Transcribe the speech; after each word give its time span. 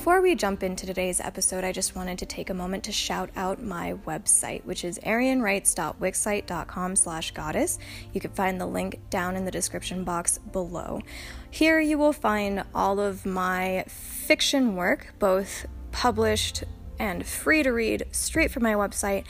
before 0.00 0.22
we 0.22 0.34
jump 0.34 0.62
into 0.62 0.86
today's 0.86 1.20
episode, 1.20 1.62
I 1.62 1.72
just 1.72 1.94
wanted 1.94 2.16
to 2.20 2.24
take 2.24 2.48
a 2.48 2.54
moment 2.54 2.84
to 2.84 2.90
shout 2.90 3.28
out 3.36 3.62
my 3.62 3.92
website, 4.06 4.64
which 4.64 4.82
is 4.82 4.98
eirianwrites.wixsite.com 5.00 6.96
slash 6.96 7.32
goddess. 7.32 7.78
You 8.14 8.20
can 8.22 8.30
find 8.30 8.58
the 8.58 8.64
link 8.64 8.98
down 9.10 9.36
in 9.36 9.44
the 9.44 9.50
description 9.50 10.02
box 10.02 10.38
below. 10.38 11.02
Here 11.50 11.80
you 11.80 11.98
will 11.98 12.14
find 12.14 12.64
all 12.74 12.98
of 12.98 13.26
my 13.26 13.84
fiction 13.88 14.74
work, 14.74 15.12
both 15.18 15.66
published 15.92 16.64
and 16.98 17.26
free 17.26 17.62
to 17.62 17.70
read 17.70 18.04
straight 18.10 18.50
from 18.50 18.62
my 18.62 18.72
website, 18.72 19.24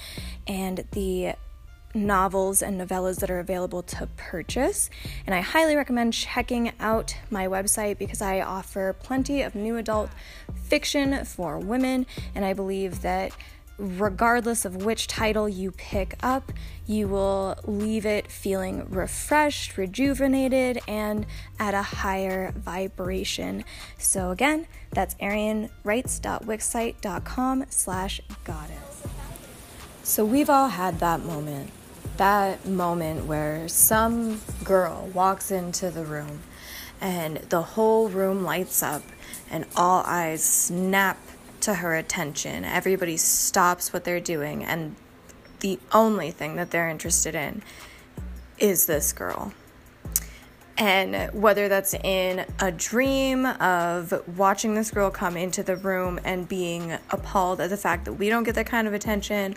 and 0.46 0.84
the 0.92 1.32
novels 1.94 2.62
and 2.62 2.80
novellas 2.80 3.18
that 3.20 3.30
are 3.30 3.38
available 3.38 3.82
to 3.82 4.08
purchase. 4.16 4.88
And 5.26 5.34
I 5.34 5.40
highly 5.40 5.76
recommend 5.76 6.12
checking 6.12 6.72
out 6.78 7.16
my 7.30 7.46
website 7.46 7.96
because 7.98 8.20
I 8.22 8.40
offer 8.40 8.92
plenty 8.92 9.42
of 9.42 9.54
new 9.54 9.76
adult 9.76 10.10
fiction 10.54 11.24
for 11.24 11.58
women. 11.58 12.06
And 12.34 12.44
I 12.44 12.52
believe 12.52 13.02
that 13.02 13.32
regardless 13.78 14.64
of 14.66 14.84
which 14.84 15.06
title 15.06 15.48
you 15.48 15.70
pick 15.72 16.14
up, 16.22 16.52
you 16.86 17.08
will 17.08 17.56
leave 17.64 18.04
it 18.04 18.30
feeling 18.30 18.86
refreshed, 18.90 19.78
rejuvenated, 19.78 20.78
and 20.86 21.24
at 21.58 21.72
a 21.72 21.82
higher 21.82 22.52
vibration. 22.52 23.64
So 23.96 24.30
again, 24.30 24.66
that's 24.90 25.14
eirianwrites.wixsite.com 25.14 27.64
slash 27.70 28.20
goddess. 28.44 29.02
So 30.02 30.24
we've 30.24 30.50
all 30.50 30.68
had 30.68 30.98
that 31.00 31.24
moment 31.24 31.70
that 32.16 32.66
moment 32.66 33.26
where 33.26 33.68
some 33.68 34.40
girl 34.62 35.10
walks 35.14 35.50
into 35.50 35.90
the 35.90 36.04
room 36.04 36.40
and 37.00 37.38
the 37.48 37.62
whole 37.62 38.08
room 38.08 38.44
lights 38.44 38.82
up 38.82 39.02
and 39.50 39.66
all 39.76 40.02
eyes 40.06 40.42
snap 40.42 41.18
to 41.60 41.74
her 41.74 41.94
attention. 41.94 42.64
Everybody 42.64 43.16
stops 43.16 43.92
what 43.92 44.04
they're 44.04 44.20
doing, 44.20 44.64
and 44.64 44.96
the 45.60 45.78
only 45.92 46.30
thing 46.30 46.56
that 46.56 46.70
they're 46.70 46.88
interested 46.88 47.34
in 47.34 47.62
is 48.58 48.86
this 48.86 49.12
girl. 49.12 49.52
And 50.76 51.30
whether 51.34 51.68
that's 51.68 51.92
in 51.92 52.46
a 52.58 52.72
dream 52.72 53.44
of 53.44 54.14
watching 54.38 54.74
this 54.74 54.90
girl 54.90 55.10
come 55.10 55.36
into 55.36 55.62
the 55.62 55.76
room 55.76 56.18
and 56.24 56.48
being 56.48 56.96
appalled 57.10 57.60
at 57.60 57.68
the 57.68 57.76
fact 57.76 58.06
that 58.06 58.14
we 58.14 58.30
don't 58.30 58.44
get 58.44 58.54
that 58.54 58.66
kind 58.66 58.88
of 58.88 58.94
attention, 58.94 59.56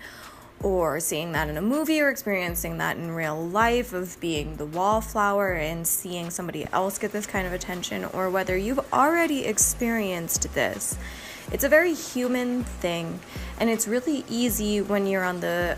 or 0.63 0.99
seeing 0.99 1.33
that 1.33 1.49
in 1.49 1.57
a 1.57 1.61
movie 1.61 2.01
or 2.01 2.09
experiencing 2.09 2.77
that 2.77 2.97
in 2.97 3.11
real 3.11 3.47
life 3.47 3.93
of 3.93 4.19
being 4.19 4.55
the 4.55 4.65
wallflower 4.65 5.51
and 5.53 5.85
seeing 5.85 6.29
somebody 6.29 6.65
else 6.71 6.97
get 6.97 7.11
this 7.11 7.27
kind 7.27 7.45
of 7.45 7.53
attention 7.53 8.05
or 8.05 8.29
whether 8.29 8.57
you've 8.57 8.79
already 8.93 9.45
experienced 9.45 10.53
this. 10.53 10.97
It's 11.51 11.65
a 11.65 11.69
very 11.69 11.93
human 11.93 12.63
thing 12.63 13.19
and 13.59 13.69
it's 13.69 13.87
really 13.87 14.23
easy 14.29 14.81
when 14.81 15.05
you're 15.05 15.25
on 15.25 15.41
the 15.41 15.77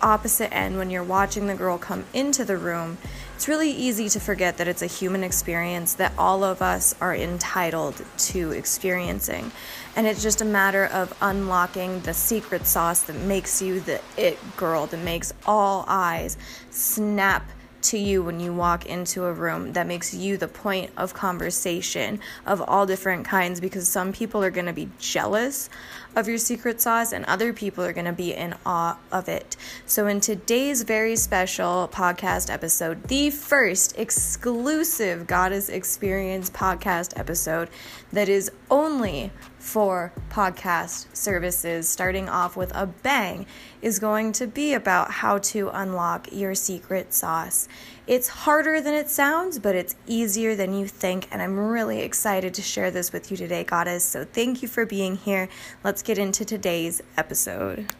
opposite 0.00 0.52
end 0.52 0.76
when 0.76 0.90
you're 0.90 1.04
watching 1.04 1.46
the 1.46 1.54
girl 1.54 1.78
come 1.78 2.04
into 2.12 2.44
the 2.44 2.56
room 2.56 2.98
it's 3.42 3.48
really 3.48 3.72
easy 3.72 4.08
to 4.08 4.20
forget 4.20 4.58
that 4.58 4.68
it's 4.68 4.82
a 4.82 4.86
human 4.86 5.24
experience 5.24 5.94
that 5.94 6.12
all 6.16 6.44
of 6.44 6.62
us 6.62 6.94
are 7.00 7.12
entitled 7.12 8.00
to 8.16 8.52
experiencing. 8.52 9.50
And 9.96 10.06
it's 10.06 10.22
just 10.22 10.42
a 10.42 10.44
matter 10.44 10.86
of 10.86 11.12
unlocking 11.20 11.98
the 12.02 12.14
secret 12.14 12.68
sauce 12.68 13.02
that 13.02 13.16
makes 13.16 13.60
you 13.60 13.80
the 13.80 14.00
it 14.16 14.38
girl, 14.56 14.86
that 14.86 15.00
makes 15.00 15.34
all 15.44 15.84
eyes 15.88 16.38
snap 16.70 17.50
to 17.82 17.98
you 17.98 18.22
when 18.22 18.40
you 18.40 18.52
walk 18.52 18.86
into 18.86 19.24
a 19.24 19.32
room 19.32 19.72
that 19.72 19.86
makes 19.86 20.14
you 20.14 20.36
the 20.36 20.48
point 20.48 20.90
of 20.96 21.14
conversation 21.14 22.20
of 22.46 22.60
all 22.62 22.86
different 22.86 23.24
kinds 23.24 23.60
because 23.60 23.88
some 23.88 24.12
people 24.12 24.42
are 24.42 24.50
going 24.50 24.66
to 24.66 24.72
be 24.72 24.88
jealous 24.98 25.68
of 26.14 26.28
your 26.28 26.38
secret 26.38 26.80
sauce 26.80 27.12
and 27.12 27.24
other 27.24 27.52
people 27.52 27.84
are 27.84 27.92
going 27.92 28.06
to 28.06 28.12
be 28.12 28.34
in 28.34 28.54
awe 28.66 28.98
of 29.10 29.28
it. 29.28 29.56
So, 29.86 30.06
in 30.06 30.20
today's 30.20 30.82
very 30.82 31.16
special 31.16 31.88
podcast 31.92 32.50
episode, 32.50 33.04
the 33.04 33.30
first 33.30 33.98
exclusive 33.98 35.26
Goddess 35.26 35.68
Experience 35.68 36.50
podcast 36.50 37.18
episode 37.18 37.70
that 38.12 38.28
is 38.28 38.50
only 38.70 39.30
for 39.58 40.12
podcast 40.28 41.06
services, 41.16 41.88
starting 41.88 42.28
off 42.28 42.56
with 42.56 42.74
a 42.74 42.86
bang, 42.86 43.46
is 43.82 43.98
going 43.98 44.32
to 44.32 44.46
be 44.46 44.72
about 44.72 45.10
how 45.10 45.38
to 45.38 45.68
unlock 45.70 46.28
your 46.32 46.54
secret 46.54 47.12
sauce. 47.12 47.68
It's 48.06 48.28
harder 48.28 48.80
than 48.80 48.94
it 48.94 49.10
sounds, 49.10 49.58
but 49.58 49.74
it's 49.74 49.96
easier 50.06 50.54
than 50.54 50.72
you 50.72 50.86
think, 50.86 51.28
and 51.30 51.42
I'm 51.42 51.58
really 51.58 52.00
excited 52.00 52.54
to 52.54 52.62
share 52.62 52.90
this 52.90 53.12
with 53.12 53.30
you 53.30 53.36
today, 53.36 53.64
Goddess. 53.64 54.04
So 54.04 54.24
thank 54.24 54.62
you 54.62 54.68
for 54.68 54.86
being 54.86 55.16
here. 55.16 55.48
Let's 55.84 56.02
get 56.02 56.16
into 56.16 56.44
today's 56.44 57.02
episode. 57.16 57.92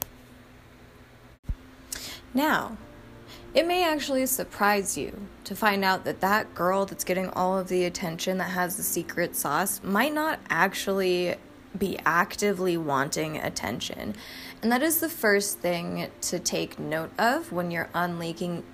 Now, 2.33 2.79
it 3.55 3.67
may 3.67 3.85
actually 3.85 4.25
surprise 4.27 4.97
you 4.97 5.27
to 5.45 5.55
find 5.55 5.85
out 5.85 6.05
that 6.05 6.21
that 6.21 6.55
girl 6.55 6.87
that's 6.87 7.05
getting 7.05 7.29
all 7.31 7.59
of 7.59 7.69
the 7.69 7.85
attention 7.85 8.39
that 8.39 8.51
has 8.51 8.77
the 8.77 8.83
secret 8.83 9.37
sauce 9.37 9.83
might 9.83 10.15
not 10.15 10.39
actually 10.49 11.35
be 11.77 11.99
actively 12.05 12.77
wanting 12.77 13.37
attention. 13.37 14.15
And 14.63 14.71
that 14.71 14.83
is 14.83 15.01
the 15.01 15.09
first 15.09 15.59
thing 15.59 16.11
to 16.23 16.39
take 16.39 16.79
note 16.79 17.11
of 17.19 17.53
when 17.53 17.71
you're 17.71 17.89
unleaking. 17.95 18.65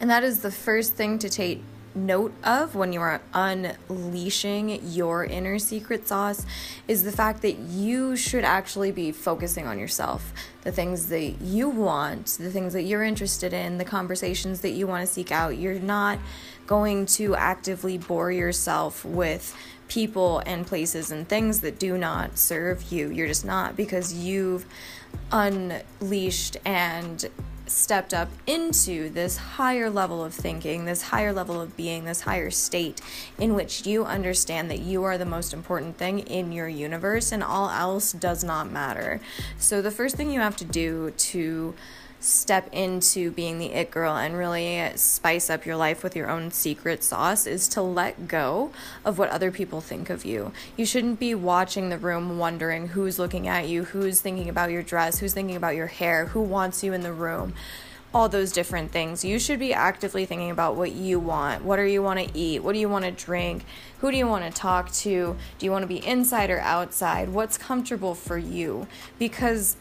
And 0.00 0.10
that 0.10 0.24
is 0.24 0.42
the 0.42 0.50
first 0.50 0.94
thing 0.94 1.18
to 1.20 1.28
take 1.28 1.62
note 2.06 2.32
of 2.44 2.74
when 2.74 2.92
you 2.92 3.00
are 3.00 3.20
unleashing 3.34 4.80
your 4.84 5.24
inner 5.24 5.58
secret 5.58 6.08
sauce 6.08 6.46
is 6.86 7.02
the 7.02 7.12
fact 7.12 7.42
that 7.42 7.58
you 7.58 8.16
should 8.16 8.44
actually 8.44 8.92
be 8.92 9.12
focusing 9.12 9.66
on 9.66 9.78
yourself, 9.78 10.32
the 10.62 10.72
things 10.72 11.08
that 11.08 11.40
you 11.40 11.68
want, 11.68 12.26
the 12.40 12.50
things 12.50 12.72
that 12.72 12.82
you're 12.82 13.02
interested 13.02 13.52
in, 13.52 13.78
the 13.78 13.84
conversations 13.84 14.60
that 14.60 14.70
you 14.70 14.86
want 14.86 15.06
to 15.06 15.12
seek 15.12 15.30
out. 15.30 15.58
You're 15.58 15.80
not 15.80 16.18
going 16.66 17.06
to 17.06 17.34
actively 17.34 17.98
bore 17.98 18.30
yourself 18.30 19.04
with 19.04 19.56
people 19.88 20.40
and 20.46 20.66
places 20.66 21.10
and 21.10 21.28
things 21.28 21.60
that 21.60 21.78
do 21.78 21.98
not 21.98 22.38
serve 22.38 22.92
you. 22.92 23.10
You're 23.10 23.26
just 23.26 23.44
not 23.44 23.76
because 23.76 24.12
you've 24.12 24.66
unleashed 25.32 26.56
and 26.64 27.24
stepped 27.70 28.14
up 28.14 28.28
into 28.46 29.10
this 29.10 29.36
higher 29.36 29.90
level 29.90 30.24
of 30.24 30.34
thinking, 30.34 30.84
this 30.84 31.02
higher 31.02 31.32
level 31.32 31.60
of 31.60 31.76
being, 31.76 32.04
this 32.04 32.22
higher 32.22 32.50
state 32.50 33.00
in 33.38 33.54
which 33.54 33.86
you 33.86 34.04
understand 34.04 34.70
that 34.70 34.80
you 34.80 35.04
are 35.04 35.18
the 35.18 35.24
most 35.24 35.52
important 35.52 35.96
thing 35.96 36.20
in 36.20 36.52
your 36.52 36.68
universe 36.68 37.32
and 37.32 37.42
all 37.42 37.70
else 37.70 38.12
does 38.12 38.42
not 38.42 38.70
matter. 38.70 39.20
So, 39.58 39.82
the 39.82 39.90
first 39.90 40.16
thing 40.16 40.30
you 40.30 40.40
have 40.40 40.56
to 40.56 40.64
do 40.64 41.10
to 41.10 41.74
step 42.20 42.68
into 42.72 43.30
being 43.30 43.58
the 43.58 43.72
it 43.72 43.90
girl 43.90 44.16
and 44.16 44.36
really 44.36 44.90
spice 44.96 45.48
up 45.48 45.64
your 45.64 45.76
life 45.76 46.02
with 46.02 46.16
your 46.16 46.28
own 46.28 46.50
secret 46.50 47.04
sauce 47.04 47.46
is 47.46 47.68
to 47.68 47.82
let 47.82 48.26
go 48.26 48.72
of 49.04 49.18
what 49.18 49.30
other 49.30 49.50
people 49.50 49.80
think 49.80 50.10
of 50.10 50.24
you. 50.24 50.52
You 50.76 50.84
shouldn't 50.84 51.20
be 51.20 51.34
watching 51.34 51.88
the 51.88 51.98
room 51.98 52.38
wondering 52.38 52.88
who's 52.88 53.18
looking 53.18 53.46
at 53.46 53.68
you, 53.68 53.84
who's 53.84 54.20
thinking 54.20 54.48
about 54.48 54.70
your 54.70 54.82
dress, 54.82 55.20
who's 55.20 55.32
thinking 55.32 55.56
about 55.56 55.76
your 55.76 55.86
hair, 55.86 56.26
who 56.26 56.40
wants 56.40 56.82
you 56.82 56.92
in 56.92 57.02
the 57.02 57.12
room. 57.12 57.54
All 58.12 58.28
those 58.28 58.52
different 58.52 58.90
things. 58.90 59.22
You 59.22 59.38
should 59.38 59.58
be 59.58 59.74
actively 59.74 60.24
thinking 60.24 60.50
about 60.50 60.76
what 60.76 60.92
you 60.92 61.20
want. 61.20 61.62
What 61.62 61.76
do 61.76 61.82
you 61.82 62.02
want 62.02 62.18
to 62.18 62.38
eat? 62.38 62.64
What 62.64 62.72
do 62.72 62.78
you 62.78 62.88
want 62.88 63.04
to 63.04 63.10
drink? 63.10 63.66
Who 64.00 64.10
do 64.10 64.16
you 64.16 64.26
want 64.26 64.44
to 64.44 64.50
talk 64.50 64.90
to? 64.92 65.36
Do 65.58 65.66
you 65.66 65.70
want 65.70 65.82
to 65.82 65.86
be 65.86 66.04
inside 66.04 66.48
or 66.48 66.58
outside? 66.60 67.28
What's 67.28 67.58
comfortable 67.58 68.14
for 68.14 68.38
you? 68.38 68.86
Because 69.18 69.76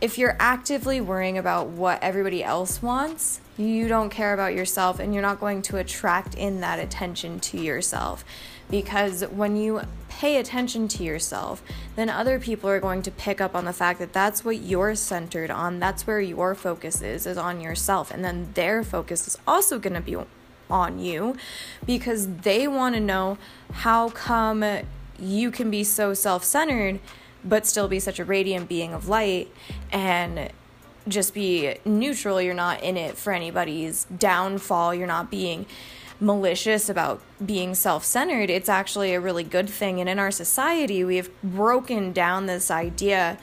if 0.00 0.18
you're 0.18 0.36
actively 0.38 1.00
worrying 1.00 1.38
about 1.38 1.68
what 1.68 2.02
everybody 2.02 2.42
else 2.44 2.82
wants, 2.82 3.40
you 3.56 3.88
don't 3.88 4.10
care 4.10 4.34
about 4.34 4.54
yourself 4.54 4.98
and 4.98 5.14
you're 5.14 5.22
not 5.22 5.40
going 5.40 5.62
to 5.62 5.76
attract 5.76 6.34
in 6.34 6.60
that 6.60 6.78
attention 6.78 7.40
to 7.40 7.60
yourself. 7.60 8.24
Because 8.70 9.22
when 9.22 9.56
you 9.56 9.82
pay 10.08 10.36
attention 10.36 10.88
to 10.88 11.04
yourself, 11.04 11.62
then 11.96 12.08
other 12.08 12.38
people 12.38 12.68
are 12.68 12.80
going 12.80 13.02
to 13.02 13.10
pick 13.10 13.40
up 13.40 13.54
on 13.54 13.64
the 13.64 13.72
fact 13.72 13.98
that 14.00 14.12
that's 14.12 14.44
what 14.44 14.58
you're 14.58 14.94
centered 14.94 15.50
on. 15.50 15.78
That's 15.78 16.06
where 16.06 16.20
your 16.20 16.54
focus 16.54 17.00
is, 17.00 17.26
is 17.26 17.38
on 17.38 17.60
yourself. 17.60 18.10
And 18.10 18.24
then 18.24 18.50
their 18.54 18.82
focus 18.82 19.28
is 19.28 19.38
also 19.46 19.78
going 19.78 19.94
to 19.94 20.00
be 20.00 20.16
on 20.70 20.98
you 20.98 21.36
because 21.84 22.26
they 22.38 22.66
want 22.66 22.94
to 22.94 23.00
know 23.00 23.38
how 23.72 24.08
come 24.10 24.64
you 25.18 25.50
can 25.50 25.70
be 25.70 25.84
so 25.84 26.14
self 26.14 26.42
centered 26.42 27.00
but 27.44 27.66
still 27.66 27.88
be 27.88 28.00
such 28.00 28.18
a 28.18 28.24
radiant 28.24 28.68
being 28.68 28.92
of 28.92 29.08
light 29.08 29.52
and 29.92 30.50
just 31.06 31.34
be 31.34 31.76
neutral. 31.84 32.40
You're 32.40 32.54
not 32.54 32.82
in 32.82 32.96
it 32.96 33.16
for 33.16 33.32
anybody's 33.32 34.04
downfall. 34.04 34.94
You're 34.94 35.06
not 35.06 35.30
being 35.30 35.66
malicious 36.20 36.88
about 36.88 37.20
being 37.44 37.74
self 37.74 38.04
centered. 38.04 38.50
It's 38.50 38.68
actually 38.68 39.14
a 39.14 39.20
really 39.20 39.44
good 39.44 39.68
thing. 39.68 40.00
And 40.00 40.08
in 40.08 40.18
our 40.18 40.30
society, 40.30 41.04
we 41.04 41.16
have 41.16 41.30
broken 41.42 42.12
down 42.12 42.46
this 42.46 42.70
idea 42.70 43.38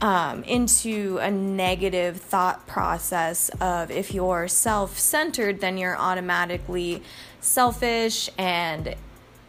um, 0.00 0.44
into 0.44 1.18
a 1.20 1.30
negative 1.30 2.18
thought 2.18 2.66
process 2.66 3.48
of 3.60 3.90
if 3.90 4.14
you're 4.14 4.48
self 4.48 4.98
centered, 4.98 5.60
then 5.60 5.76
you're 5.76 5.96
automatically 5.96 7.02
selfish 7.40 8.30
and 8.38 8.94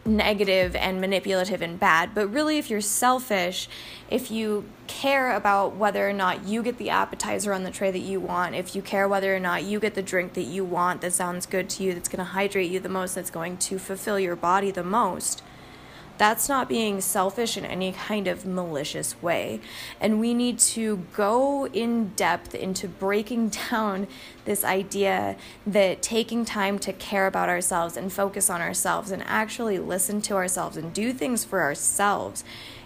negative 0.04 0.74
and 0.76 1.00
manipulative 1.00 1.62
and 1.62 1.78
bad. 1.78 2.14
But 2.14 2.28
really, 2.28 2.58
if 2.58 2.70
you're 2.70 2.80
selfish, 2.80 3.68
if 4.08 4.30
you 4.30 4.64
care 4.86 5.34
about 5.34 5.76
whether 5.76 6.08
or 6.08 6.12
not 6.12 6.46
you 6.46 6.62
get 6.62 6.78
the 6.78 6.90
appetizer 6.90 7.52
on 7.52 7.62
the 7.62 7.70
tray 7.70 7.90
that 7.90 7.98
you 7.98 8.20
want, 8.20 8.54
if 8.54 8.74
you 8.74 8.82
care 8.82 9.08
whether 9.08 9.34
or 9.34 9.40
not 9.40 9.64
you 9.64 9.78
get 9.78 9.94
the 9.94 10.02
drink 10.02 10.34
that 10.34 10.42
you 10.42 10.64
want 10.64 11.00
that 11.02 11.12
sounds 11.12 11.46
good 11.46 11.68
to 11.70 11.84
you, 11.84 11.94
that's 11.94 12.08
going 12.08 12.18
to 12.18 12.24
hydrate 12.24 12.70
you 12.70 12.80
the 12.80 12.88
most, 12.88 13.14
that's 13.14 13.30
going 13.30 13.56
to 13.56 13.78
fulfill 13.78 14.18
your 14.18 14.36
body 14.36 14.70
the 14.70 14.84
most, 14.84 15.42
that's 16.20 16.50
not 16.50 16.68
being 16.68 17.00
selfish 17.00 17.56
in 17.56 17.64
any 17.64 17.92
kind 17.92 18.28
of 18.28 18.44
malicious 18.44 19.20
way. 19.22 19.58
And 20.02 20.20
we 20.20 20.34
need 20.34 20.58
to 20.58 20.98
go 21.14 21.66
in 21.68 22.08
depth 22.08 22.54
into 22.54 22.88
breaking 22.88 23.48
down 23.70 24.06
this 24.44 24.62
idea 24.62 25.36
that 25.66 26.02
taking 26.02 26.44
time 26.44 26.78
to 26.80 26.92
care 26.92 27.26
about 27.26 27.48
ourselves 27.48 27.96
and 27.96 28.12
focus 28.12 28.50
on 28.50 28.60
ourselves 28.60 29.10
and 29.10 29.22
actually 29.26 29.78
listen 29.78 30.20
to 30.20 30.34
ourselves 30.34 30.76
and 30.76 30.92
do 30.92 31.14
things 31.14 31.42
for 31.42 31.62
ourselves 31.62 32.44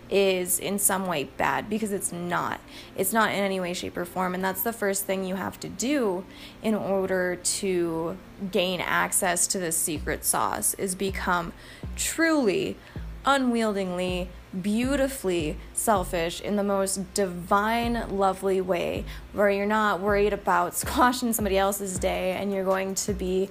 is 0.09 0.61
in 0.61 0.79
some 0.79 1.07
way 1.07 1.25
bad 1.25 1.69
because 1.69 1.91
it's 1.91 2.13
not. 2.13 2.61
It's 2.95 3.13
not 3.13 3.31
in 3.31 3.41
any 3.41 3.59
way, 3.59 3.75
shape, 3.75 3.97
or 3.97 4.05
form. 4.05 4.37
And 4.37 4.45
that's 4.45 4.63
the 4.63 4.73
first 4.73 5.07
thing 5.07 5.25
you 5.25 5.35
have 5.35 5.59
to 5.59 5.69
do 5.69 6.25
in 6.63 6.77
order 6.77 7.35
to 7.35 8.17
gain 8.53 8.81
access 8.81 9.49
to 9.49 9.59
this 9.59 9.77
secret 9.77 10.25
sauce 10.25 10.75
is 10.75 10.95
become 10.95 11.53
truly 11.97 12.77
unwieldingly, 13.25 14.29
beautifully 14.63 15.57
selfish 15.73 16.41
in 16.41 16.57
the 16.57 16.63
most 16.63 17.15
divine, 17.15 18.09
lovely 18.09 18.61
way, 18.61 19.05
where 19.33 19.51
you're 19.51 19.67
not 19.67 20.01
worried 20.01 20.33
about 20.33 20.75
squashing 20.83 21.33
somebody 21.33 21.59
else's 21.59 21.99
day 21.99 22.33
and 22.33 22.53
you're 22.53 22.65
going 22.65 22.95
to 22.95 23.13
be 23.13 23.49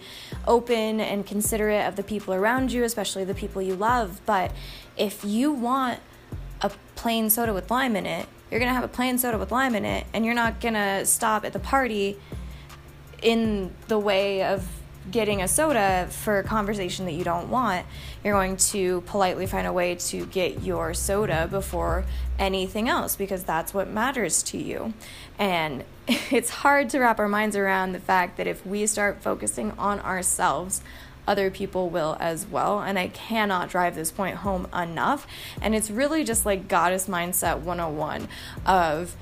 open 0.48 1.00
and 1.00 1.26
considerate 1.26 1.88
of 1.88 1.96
the 1.96 2.04
people 2.04 2.34
around 2.34 2.72
you, 2.72 2.84
especially 2.84 3.24
the 3.24 3.36
people 3.36 3.62
you 3.62 3.76
love. 3.76 4.22
But 4.26 4.52
if 4.98 5.24
you 5.26 5.52
want 5.52 6.00
a 6.62 6.72
plain 6.96 7.30
soda 7.30 7.54
with 7.54 7.70
lime 7.70 7.96
in 7.96 8.06
it, 8.06 8.28
you're 8.50 8.60
gonna 8.60 8.74
have 8.74 8.84
a 8.84 8.88
plain 8.90 9.18
soda 9.18 9.38
with 9.38 9.52
lime 9.52 9.74
in 9.74 9.84
it, 9.84 10.06
and 10.14 10.24
you're 10.24 10.36
not 10.36 10.62
gonna 10.62 11.06
stop 11.06 11.44
at 11.44 11.54
the 11.54 11.60
party 11.60 12.20
in 13.24 13.74
the 13.88 13.98
way 13.98 14.44
of 14.44 14.68
getting 15.12 15.42
a 15.42 15.48
soda 15.48 16.08
for 16.10 16.40
a 16.40 16.44
conversation 16.44 17.06
that 17.06 17.12
you 17.14 17.24
don't 17.24 17.50
want, 17.50 17.86
you're 18.24 18.34
going 18.34 18.58
to 18.58 19.02
politely 19.02 19.46
find 19.46 19.68
a 19.68 19.74
way 19.74 19.96
to 19.96 20.26
get 20.28 20.64
your 20.64 20.94
soda 20.94 21.48
before 21.50 22.06
anything 22.40 22.90
else 22.90 23.16
because 23.16 23.44
that's 23.44 23.74
what 23.74 23.90
matters 23.90 24.42
to 24.44 24.58
you. 24.58 24.94
And 25.38 25.84
it's 26.08 26.50
hard 26.50 26.90
to 26.90 27.00
wrap 27.00 27.20
our 27.20 27.30
minds 27.30 27.56
around 27.56 27.94
the 27.94 28.00
fact 28.00 28.38
that 28.38 28.48
if 28.48 28.66
we 28.66 28.86
start 28.88 29.22
focusing 29.22 29.72
on 29.78 30.00
ourselves, 30.00 30.82
other 31.28 31.50
people 31.50 31.90
will 31.90 32.18
as 32.20 32.46
well. 32.46 32.82
And 32.82 33.00
I 33.00 33.08
cannot 33.08 33.70
drive 33.70 33.96
this 33.96 34.12
point 34.12 34.38
home 34.38 34.68
enough. 34.74 35.26
And 35.62 35.74
it's 35.74 35.90
really 35.90 36.24
just 36.24 36.46
like 36.46 36.68
goddess 36.68 37.08
mindset 37.08 37.60
101 37.60 38.28
of 38.66 39.16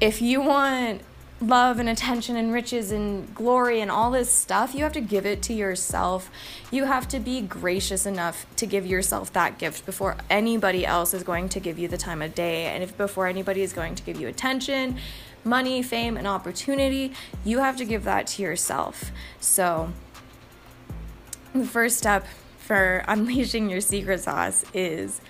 if 0.00 0.22
you 0.22 0.40
want 0.40 1.02
love 1.40 1.78
and 1.78 1.88
attention 1.88 2.36
and 2.36 2.52
riches 2.52 2.90
and 2.90 3.32
glory 3.34 3.80
and 3.80 3.90
all 3.90 4.10
this 4.10 4.30
stuff, 4.30 4.74
you 4.74 4.82
have 4.82 4.92
to 4.92 5.00
give 5.00 5.24
it 5.24 5.40
to 5.42 5.52
yourself. 5.52 6.30
You 6.70 6.84
have 6.84 7.06
to 7.08 7.20
be 7.20 7.40
gracious 7.40 8.06
enough 8.06 8.46
to 8.56 8.66
give 8.66 8.86
yourself 8.86 9.32
that 9.34 9.58
gift 9.58 9.86
before 9.86 10.16
anybody 10.28 10.84
else 10.84 11.14
is 11.14 11.22
going 11.22 11.48
to 11.50 11.60
give 11.60 11.78
you 11.78 11.86
the 11.86 11.96
time 11.96 12.22
of 12.22 12.34
day. 12.34 12.66
And 12.66 12.82
if 12.82 12.96
before 12.96 13.26
anybody 13.26 13.62
is 13.62 13.72
going 13.72 13.94
to 13.94 14.02
give 14.02 14.20
you 14.20 14.26
attention, 14.26 14.98
money, 15.44 15.82
fame, 15.82 16.16
and 16.16 16.26
opportunity, 16.26 17.12
you 17.44 17.58
have 17.60 17.76
to 17.76 17.84
give 17.84 18.04
that 18.04 18.26
to 18.28 18.42
yourself. 18.42 19.12
So, 19.40 19.92
the 21.54 21.64
first 21.64 21.98
step 21.98 22.26
for 22.58 23.04
unleashing 23.08 23.70
your 23.70 23.80
secret 23.80 24.20
sauce 24.20 24.64
is 24.74 25.20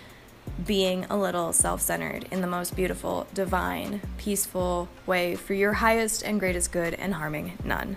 being 0.66 1.04
a 1.06 1.16
little 1.16 1.52
self 1.52 1.80
centered 1.80 2.26
in 2.30 2.40
the 2.40 2.46
most 2.46 2.74
beautiful, 2.74 3.26
divine, 3.34 4.00
peaceful 4.16 4.88
way 5.06 5.34
for 5.36 5.54
your 5.54 5.74
highest 5.74 6.22
and 6.22 6.40
greatest 6.40 6.72
good 6.72 6.94
and 6.94 7.14
harming 7.14 7.58
none. 7.64 7.96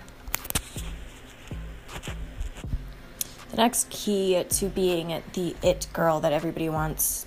The 3.50 3.56
next 3.56 3.90
key 3.90 4.42
to 4.42 4.66
being 4.68 5.22
the 5.34 5.54
it 5.62 5.86
girl 5.92 6.20
that 6.20 6.32
everybody 6.32 6.68
wants 6.68 7.26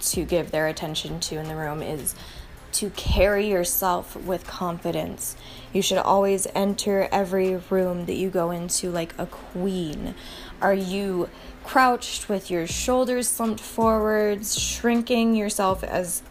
to 0.00 0.24
give 0.24 0.50
their 0.52 0.68
attention 0.68 1.18
to 1.18 1.38
in 1.38 1.48
the 1.48 1.56
room 1.56 1.82
is 1.82 2.14
to 2.70 2.90
carry 2.90 3.48
yourself 3.48 4.14
with 4.14 4.46
confidence. 4.46 5.36
You 5.72 5.82
should 5.82 5.98
always 5.98 6.46
enter 6.54 7.08
every 7.10 7.56
room 7.56 8.06
that 8.06 8.14
you 8.14 8.30
go 8.30 8.50
into 8.50 8.90
like 8.90 9.14
a 9.18 9.26
queen. 9.26 10.14
Are 10.60 10.74
you 10.74 11.28
crouched 11.68 12.30
with 12.30 12.50
your 12.50 12.66
shoulders 12.66 13.28
slumped 13.28 13.60
forwards, 13.60 14.58
shrinking 14.58 15.34
yourself 15.36 15.84
as 15.84 16.22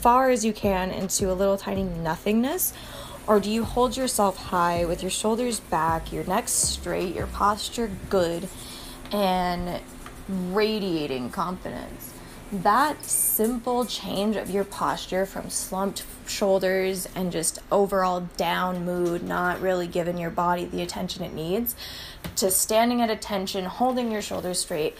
far 0.00 0.30
as 0.30 0.44
you 0.44 0.52
can 0.52 0.90
into 0.90 1.30
a 1.30 1.32
little 1.32 1.56
tiny 1.56 1.84
nothingness? 1.84 2.72
Or 3.28 3.38
do 3.38 3.52
you 3.52 3.62
hold 3.62 3.96
yourself 3.96 4.36
high 4.36 4.84
with 4.84 5.00
your 5.00 5.12
shoulders 5.12 5.60
back, 5.60 6.12
your 6.12 6.24
neck 6.24 6.48
straight, 6.48 7.14
your 7.14 7.28
posture 7.28 7.88
good, 8.10 8.48
and 9.12 9.80
radiating 10.28 11.30
confidence? 11.30 12.12
That 12.62 13.04
simple 13.04 13.84
change 13.84 14.36
of 14.36 14.48
your 14.48 14.62
posture 14.62 15.26
from 15.26 15.50
slumped 15.50 16.04
shoulders 16.24 17.08
and 17.16 17.32
just 17.32 17.58
overall 17.72 18.28
down 18.36 18.84
mood, 18.84 19.24
not 19.24 19.60
really 19.60 19.88
giving 19.88 20.18
your 20.18 20.30
body 20.30 20.64
the 20.64 20.80
attention 20.80 21.24
it 21.24 21.34
needs, 21.34 21.74
to 22.36 22.52
standing 22.52 23.02
at 23.02 23.10
attention, 23.10 23.64
holding 23.64 24.12
your 24.12 24.22
shoulders 24.22 24.60
straight, 24.60 24.96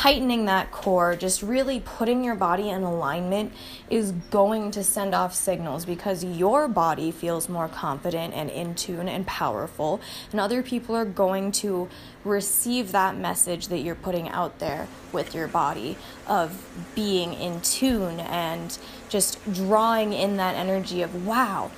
tightening 0.00 0.46
that 0.46 0.70
core, 0.70 1.14
just 1.14 1.42
really 1.42 1.78
putting 1.78 2.24
your 2.24 2.34
body 2.34 2.70
in 2.70 2.82
alignment 2.82 3.52
is 3.90 4.12
going 4.30 4.70
to 4.70 4.82
send 4.82 5.14
off 5.14 5.34
signals 5.34 5.84
because 5.84 6.24
your 6.24 6.66
body 6.66 7.10
feels 7.10 7.50
more 7.50 7.68
confident 7.68 8.32
and 8.32 8.48
in 8.48 8.74
tune 8.74 9.10
and 9.10 9.26
powerful, 9.26 10.00
and 10.32 10.40
other 10.40 10.62
people 10.62 10.96
are 10.96 11.04
going 11.04 11.52
to 11.52 11.86
receive 12.24 12.92
that 12.92 13.14
message 13.14 13.68
that 13.68 13.80
you're 13.80 13.94
putting 13.94 14.26
out 14.30 14.58
there 14.58 14.88
with 15.12 15.34
your 15.34 15.46
body 15.46 15.98
of 16.26 16.66
being 16.94 17.34
in 17.34 17.60
tune 17.60 18.20
and 18.20 18.78
just 19.10 19.38
drawing 19.52 20.14
in 20.14 20.38
that 20.38 20.54
energy 20.54 21.02
of 21.02 21.26
wow, 21.26 21.70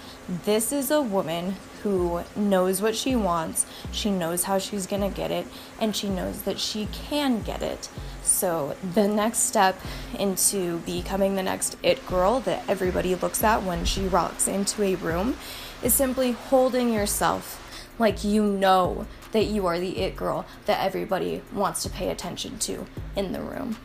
this 0.44 0.70
is 0.70 0.92
a 0.92 1.02
woman 1.02 1.56
who 1.82 2.22
knows 2.36 2.80
what 2.80 2.94
she 2.94 3.16
wants, 3.16 3.66
she 3.90 4.10
knows 4.10 4.44
how 4.44 4.58
she's 4.58 4.86
gonna 4.86 5.10
get 5.10 5.30
it, 5.30 5.46
and 5.80 5.94
she 5.94 6.08
knows 6.08 6.42
that 6.42 6.58
she 6.58 6.88
can 6.92 7.42
get 7.42 7.62
it. 7.62 7.88
So, 8.22 8.76
the 8.94 9.08
next 9.08 9.40
step 9.40 9.78
into 10.18 10.78
becoming 10.80 11.34
the 11.34 11.42
next 11.42 11.76
it 11.82 12.06
girl 12.06 12.40
that 12.40 12.62
everybody 12.68 13.14
looks 13.14 13.42
at 13.42 13.62
when 13.62 13.84
she 13.84 14.06
rocks 14.06 14.46
into 14.48 14.82
a 14.82 14.94
room 14.96 15.36
is 15.82 15.92
simply 15.92 16.32
holding 16.32 16.92
yourself 16.92 17.58
like 17.98 18.24
you 18.24 18.44
know 18.44 19.06
that 19.32 19.44
you 19.44 19.66
are 19.66 19.78
the 19.78 19.98
it 19.98 20.16
girl 20.16 20.46
that 20.66 20.84
everybody 20.84 21.42
wants 21.52 21.82
to 21.82 21.90
pay 21.90 22.10
attention 22.10 22.58
to 22.58 22.86
in 23.16 23.32
the 23.32 23.40
room. 23.40 23.76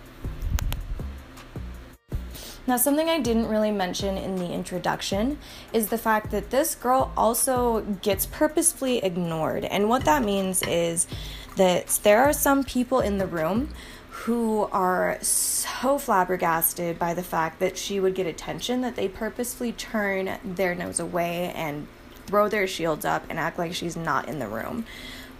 Now, 2.68 2.76
something 2.76 3.08
I 3.10 3.20
didn't 3.20 3.48
really 3.48 3.72
mention 3.72 4.18
in 4.18 4.36
the 4.36 4.52
introduction 4.52 5.40
is 5.72 5.88
the 5.88 5.98
fact 5.98 6.32
that 6.32 6.50
this 6.50 6.76
girl 6.76 7.14
also 7.16 7.80
gets 8.02 8.26
purposefully 8.26 8.98
ignored. 8.98 9.64
And 9.64 9.88
what 9.88 10.04
that 10.04 10.22
means 10.22 10.62
is 10.64 11.08
that 11.56 11.88
there 12.04 12.24
are 12.24 12.34
some 12.34 12.66
people 12.66 13.00
in 13.00 13.20
the 13.20 13.26
room 13.26 13.70
who 14.10 14.68
are 14.74 15.18
so 15.22 15.98
flabbergasted 15.98 17.00
by 17.00 17.14
the 17.14 17.24
fact 17.24 17.60
that 17.60 17.78
she 17.78 18.02
would 18.02 18.16
get 18.16 18.28
attention 18.28 18.82
that 18.82 18.98
they 18.98 19.08
purposefully 19.08 19.72
turn 19.72 20.38
their 20.44 20.76
nose 20.76 21.00
away 21.00 21.54
and 21.56 21.88
throw 22.26 22.50
their 22.50 22.68
shields 22.68 23.06
up 23.06 23.24
and 23.30 23.40
act 23.40 23.58
like 23.58 23.74
she's 23.74 23.96
not 23.96 24.28
in 24.28 24.40
the 24.40 24.48
room. 24.48 24.86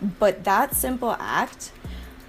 But 0.02 0.46
that 0.46 0.76
simple 0.76 1.18
act 1.20 1.72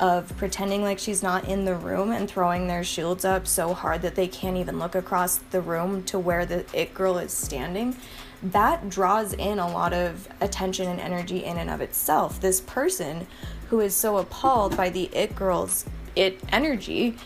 of 0.00 0.36
pretending 0.36 0.82
like 0.82 0.98
she's 0.98 1.22
not 1.22 1.46
in 1.46 1.64
the 1.64 1.74
room 1.74 2.10
and 2.10 2.28
throwing 2.28 2.66
their 2.66 2.84
shields 2.84 3.24
up 3.24 3.46
so 3.46 3.74
hard 3.74 4.02
that 4.02 4.14
they 4.14 4.28
can't 4.28 4.56
even 4.56 4.78
look 4.78 4.94
across 4.94 5.36
the 5.36 5.60
room 5.60 6.02
to 6.04 6.18
where 6.18 6.46
the 6.46 6.64
it 6.72 6.94
girl 6.94 7.18
is 7.18 7.32
standing 7.32 7.96
that 8.42 8.88
draws 8.88 9.32
in 9.32 9.58
a 9.58 9.70
lot 9.70 9.92
of 9.92 10.28
attention 10.40 10.86
and 10.88 11.00
energy 11.00 11.44
in 11.44 11.56
and 11.56 11.68
of 11.68 11.80
itself. 11.80 12.40
This 12.40 12.60
person 12.60 13.26
who 13.68 13.80
is 13.80 13.94
so 13.94 14.18
appalled 14.18 14.76
by 14.76 14.90
the 14.90 15.04
it 15.12 15.34
girl's 15.34 15.84
it 16.14 16.40
energy 16.50 17.16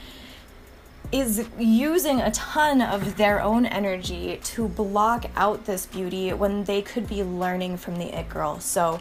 is 1.12 1.46
using 1.58 2.20
a 2.20 2.30
ton 2.30 2.80
of 2.80 3.18
their 3.18 3.42
own 3.42 3.66
energy 3.66 4.40
to 4.42 4.66
block 4.66 5.26
out 5.36 5.66
this 5.66 5.84
beauty 5.84 6.32
when 6.32 6.64
they 6.64 6.80
could 6.80 7.06
be 7.06 7.22
learning 7.22 7.76
from 7.76 7.96
the 7.96 8.18
it 8.18 8.30
girl. 8.30 8.58
So 8.60 9.00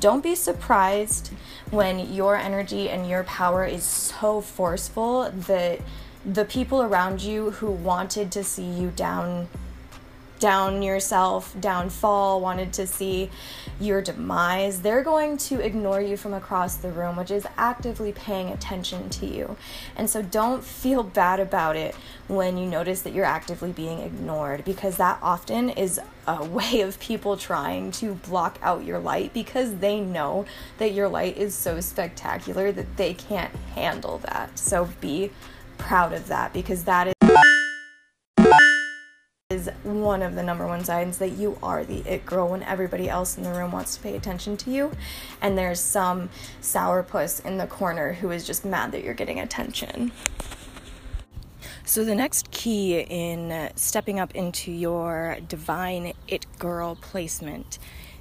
don't 0.00 0.22
be 0.22 0.34
surprised 0.34 1.30
when 1.70 2.12
your 2.12 2.36
energy 2.36 2.90
and 2.90 3.08
your 3.08 3.22
power 3.22 3.64
is 3.64 3.84
so 3.84 4.40
forceful 4.40 5.30
that 5.30 5.80
the 6.26 6.44
people 6.44 6.82
around 6.82 7.22
you 7.22 7.52
who 7.52 7.70
wanted 7.70 8.32
to 8.32 8.42
see 8.42 8.64
you 8.64 8.92
down 8.96 9.48
down 10.42 10.82
yourself, 10.82 11.54
downfall, 11.60 12.40
wanted 12.40 12.72
to 12.72 12.84
see 12.84 13.30
your 13.80 14.02
demise, 14.02 14.82
they're 14.82 15.04
going 15.04 15.36
to 15.36 15.60
ignore 15.60 16.00
you 16.00 16.16
from 16.16 16.34
across 16.34 16.74
the 16.74 16.90
room, 16.90 17.14
which 17.14 17.30
is 17.30 17.46
actively 17.56 18.10
paying 18.10 18.48
attention 18.48 19.08
to 19.08 19.24
you. 19.24 19.56
And 19.94 20.10
so 20.10 20.20
don't 20.20 20.64
feel 20.64 21.04
bad 21.04 21.38
about 21.38 21.76
it 21.76 21.94
when 22.26 22.58
you 22.58 22.66
notice 22.66 23.02
that 23.02 23.12
you're 23.12 23.24
actively 23.24 23.70
being 23.70 24.00
ignored 24.00 24.64
because 24.64 24.96
that 24.96 25.16
often 25.22 25.70
is 25.70 26.00
a 26.26 26.44
way 26.58 26.80
of 26.80 26.98
people 26.98 27.36
trying 27.36 27.92
to 27.92 28.14
block 28.14 28.58
out 28.62 28.84
your 28.84 28.98
light 28.98 29.32
because 29.32 29.76
they 29.76 30.00
know 30.00 30.44
that 30.78 30.92
your 30.92 31.08
light 31.08 31.36
is 31.36 31.54
so 31.54 31.80
spectacular 31.80 32.72
that 32.72 32.96
they 32.96 33.14
can't 33.14 33.54
handle 33.76 34.18
that. 34.18 34.58
So 34.58 34.88
be 35.00 35.30
proud 35.78 36.12
of 36.12 36.26
that 36.26 36.52
because 36.52 36.82
that 36.82 37.06
is 37.06 37.21
is 39.52 39.70
one 39.82 40.22
of 40.22 40.34
the 40.34 40.42
number 40.42 40.66
one 40.66 40.82
signs 40.82 41.18
that 41.18 41.32
you 41.32 41.58
are 41.62 41.84
the 41.84 41.98
it 42.08 42.24
girl 42.24 42.48
when 42.48 42.62
everybody 42.62 43.08
else 43.08 43.36
in 43.36 43.44
the 43.44 43.50
room 43.50 43.70
wants 43.70 43.94
to 43.96 44.02
pay 44.02 44.16
attention 44.16 44.56
to 44.56 44.70
you 44.70 44.90
and 45.40 45.56
there's 45.56 45.78
some 45.78 46.30
sourpuss 46.60 47.44
in 47.44 47.58
the 47.58 47.66
corner 47.66 48.14
who 48.14 48.30
is 48.30 48.46
just 48.46 48.64
mad 48.64 48.90
that 48.92 49.04
you're 49.04 49.14
getting 49.14 49.38
attention. 49.38 50.10
So, 51.84 52.04
the 52.04 52.14
next 52.14 52.50
key 52.50 53.00
in 53.00 53.70
stepping 53.76 54.18
up 54.18 54.34
into 54.34 54.72
your 54.72 55.36
divine 55.48 56.14
it 56.28 56.46
girl 56.58 56.94
placement 56.94 57.78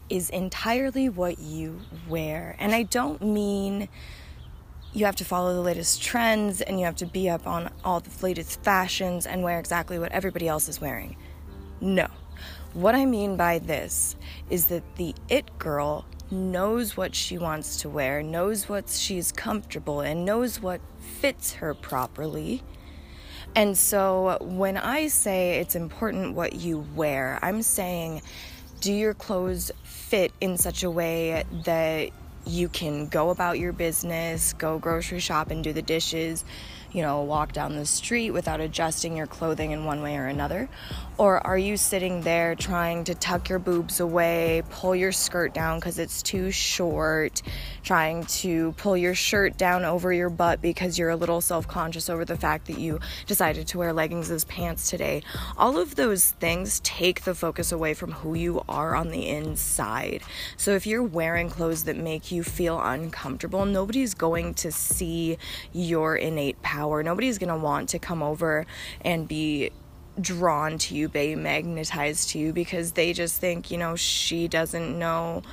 is 0.10 0.30
entirely 0.32 1.08
what 1.08 1.40
you 1.40 1.80
wear. 2.10 2.56
And 2.60 2.76
I 2.76 2.84
don't 2.84 3.22
mean 3.22 3.88
you 4.94 5.06
have 5.06 5.16
to 5.18 5.26
follow 5.26 5.54
the 5.54 5.62
latest 5.62 6.02
trends 6.02 6.62
and 6.62 6.80
you 6.80 6.86
have 6.86 6.98
to 6.98 7.06
be 7.06 7.30
up 7.30 7.48
on 7.48 7.72
all 7.84 8.00
the 8.00 8.10
latest 8.26 8.62
fashions 8.62 9.26
and 9.26 9.44
wear 9.44 9.60
exactly 9.60 9.98
what 9.98 10.12
everybody 10.12 10.48
else 10.48 10.68
is 10.68 10.82
wearing. 10.82 11.16
No. 11.80 12.08
What 12.74 12.96
I 12.96 13.06
mean 13.06 13.36
by 13.36 13.60
this 13.60 14.16
is 14.50 14.66
that 14.68 14.84
the 14.96 15.14
it 15.30 15.58
girl 15.58 16.06
knows 16.30 16.96
what 16.96 17.14
she 17.14 17.38
wants 17.38 17.78
to 17.78 17.90
wear, 17.90 18.24
knows 18.24 18.70
what 18.70 18.90
she's 18.90 19.32
comfortable 19.32 20.02
in, 20.02 20.24
knows 20.24 20.62
what 20.62 20.80
fits 21.00 21.54
her 21.54 21.74
properly. 21.74 22.64
And 23.56 23.78
so 23.78 24.38
when 24.42 24.78
I 24.78 25.08
say 25.08 25.60
it's 25.60 25.76
important 25.76 26.36
what 26.36 26.54
you 26.54 26.86
wear, 26.96 27.40
I'm 27.42 27.62
saying 27.62 28.22
do 28.80 28.92
your 28.92 29.14
clothes 29.14 29.72
fit 29.84 30.32
in 30.42 30.58
such 30.58 30.84
a 30.84 30.90
way 30.90 31.44
that 31.66 32.10
you 32.46 32.70
can 32.70 33.08
go 33.08 33.30
about 33.30 33.60
your 33.60 33.72
business, 33.74 34.54
go 34.54 34.80
grocery 34.80 35.20
shop 35.20 35.52
and 35.52 35.64
do 35.64 35.74
the 35.74 35.82
dishes, 35.82 36.44
you 36.94 37.02
know, 37.02 37.22
walk 37.22 37.54
down 37.54 37.76
the 37.76 37.86
street 37.86 38.32
without 38.32 38.60
adjusting 38.60 39.16
your 39.16 39.28
clothing 39.28 39.72
in 39.72 39.86
one 39.86 40.02
way 40.02 40.18
or 40.18 40.26
another? 40.26 40.68
Or 41.18 41.46
are 41.46 41.58
you 41.58 41.78
sitting 41.78 42.22
there 42.22 42.56
trying 42.56 43.04
to 43.06 43.16
tuck 43.16 43.48
your 43.48 43.60
boobs 43.60 44.00
away, 44.00 44.64
pull 44.72 44.96
your 44.96 45.12
skirt 45.12 45.54
down 45.54 45.80
because 45.80 46.00
it's 46.00 46.24
too 46.24 46.52
short, 46.52 47.42
trying 47.84 48.26
to 48.26 48.72
pull 48.74 48.98
your 48.98 49.14
shirt 49.14 49.56
down 49.56 49.86
over 49.86 50.12
your 50.12 50.30
butt 50.30 50.62
because 50.62 50.98
you're 50.98 51.12
a 51.12 51.16
little 51.16 51.40
self 51.40 51.68
conscious 51.68 52.10
over 52.10 52.26
the 52.26 52.38
fact 52.38 52.68
that 52.68 52.80
you 52.80 53.00
decided 53.28 53.68
to 53.68 53.78
wear 53.78 53.94
leggings 53.94 54.32
as 54.32 54.46
pants 54.46 54.90
today? 54.90 55.22
All 55.58 55.78
of 55.78 55.96
those 55.96 56.32
things 56.32 56.82
take 56.84 57.24
the 57.24 57.36
focus 57.36 57.72
away 57.72 57.94
from 57.94 58.12
who 58.12 58.34
you 58.34 58.64
are 58.68 58.96
on 58.96 59.10
the 59.10 59.28
inside. 59.28 60.24
So 60.58 60.72
if 60.72 60.88
you're 60.88 61.04
wearing 61.04 61.50
clothes 61.50 61.84
that 61.84 61.98
make 61.98 62.32
you 62.32 62.44
feel 62.44 62.82
uncomfortable, 62.82 63.66
nobody's 63.66 64.14
going 64.16 64.56
to 64.56 64.72
see 64.72 65.38
your 65.72 66.16
innate 66.16 66.62
power 66.64 66.81
power. 66.82 67.04
Nobody's 67.04 67.38
going 67.38 67.54
to 67.54 67.64
want 67.64 67.90
to 67.90 68.00
come 68.00 68.24
over 68.24 68.66
and 69.02 69.28
be 69.28 69.72
drawn 70.20 70.80
to 70.80 70.96
you, 70.96 71.08
be 71.08 71.36
magnetized 71.36 72.30
to 72.30 72.40
you 72.40 72.54
because 72.54 72.94
they 72.94 73.14
just 73.14 73.40
think, 73.40 73.70
you 73.70 73.78
know, 73.78 73.96
she 73.96 74.48
doesn't 74.48 74.98
know 74.98 75.44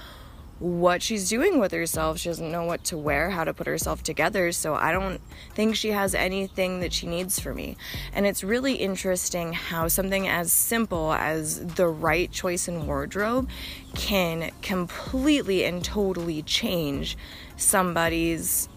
what 0.59 1.03
she's 1.03 1.29
doing 1.29 1.59
with 1.59 1.71
herself. 1.71 2.19
She 2.19 2.31
doesn't 2.31 2.51
know 2.51 2.65
what 2.65 2.83
to 2.85 2.97
wear, 2.97 3.29
how 3.31 3.45
to 3.45 3.53
put 3.53 3.67
herself 3.67 4.03
together. 4.03 4.51
So 4.53 4.75
I 4.75 4.91
don't 4.91 5.21
think 5.55 5.77
she 5.77 5.91
has 5.91 6.15
anything 6.15 6.81
that 6.81 6.95
she 6.95 7.07
needs 7.07 7.39
for 7.39 7.55
me. 7.55 7.77
And 8.15 8.27
it's 8.27 8.43
really 8.43 8.75
interesting 8.75 9.53
how 9.53 9.87
something 9.89 10.27
as 10.27 10.51
simple 10.51 11.13
as 11.13 11.65
the 11.75 11.89
right 11.89 12.31
choice 12.33 12.69
in 12.69 12.87
wardrobe 12.87 13.51
can 13.95 14.51
completely 14.63 15.65
and 15.65 15.85
totally 15.85 16.43
change 16.43 17.19
somebody's 17.57 18.69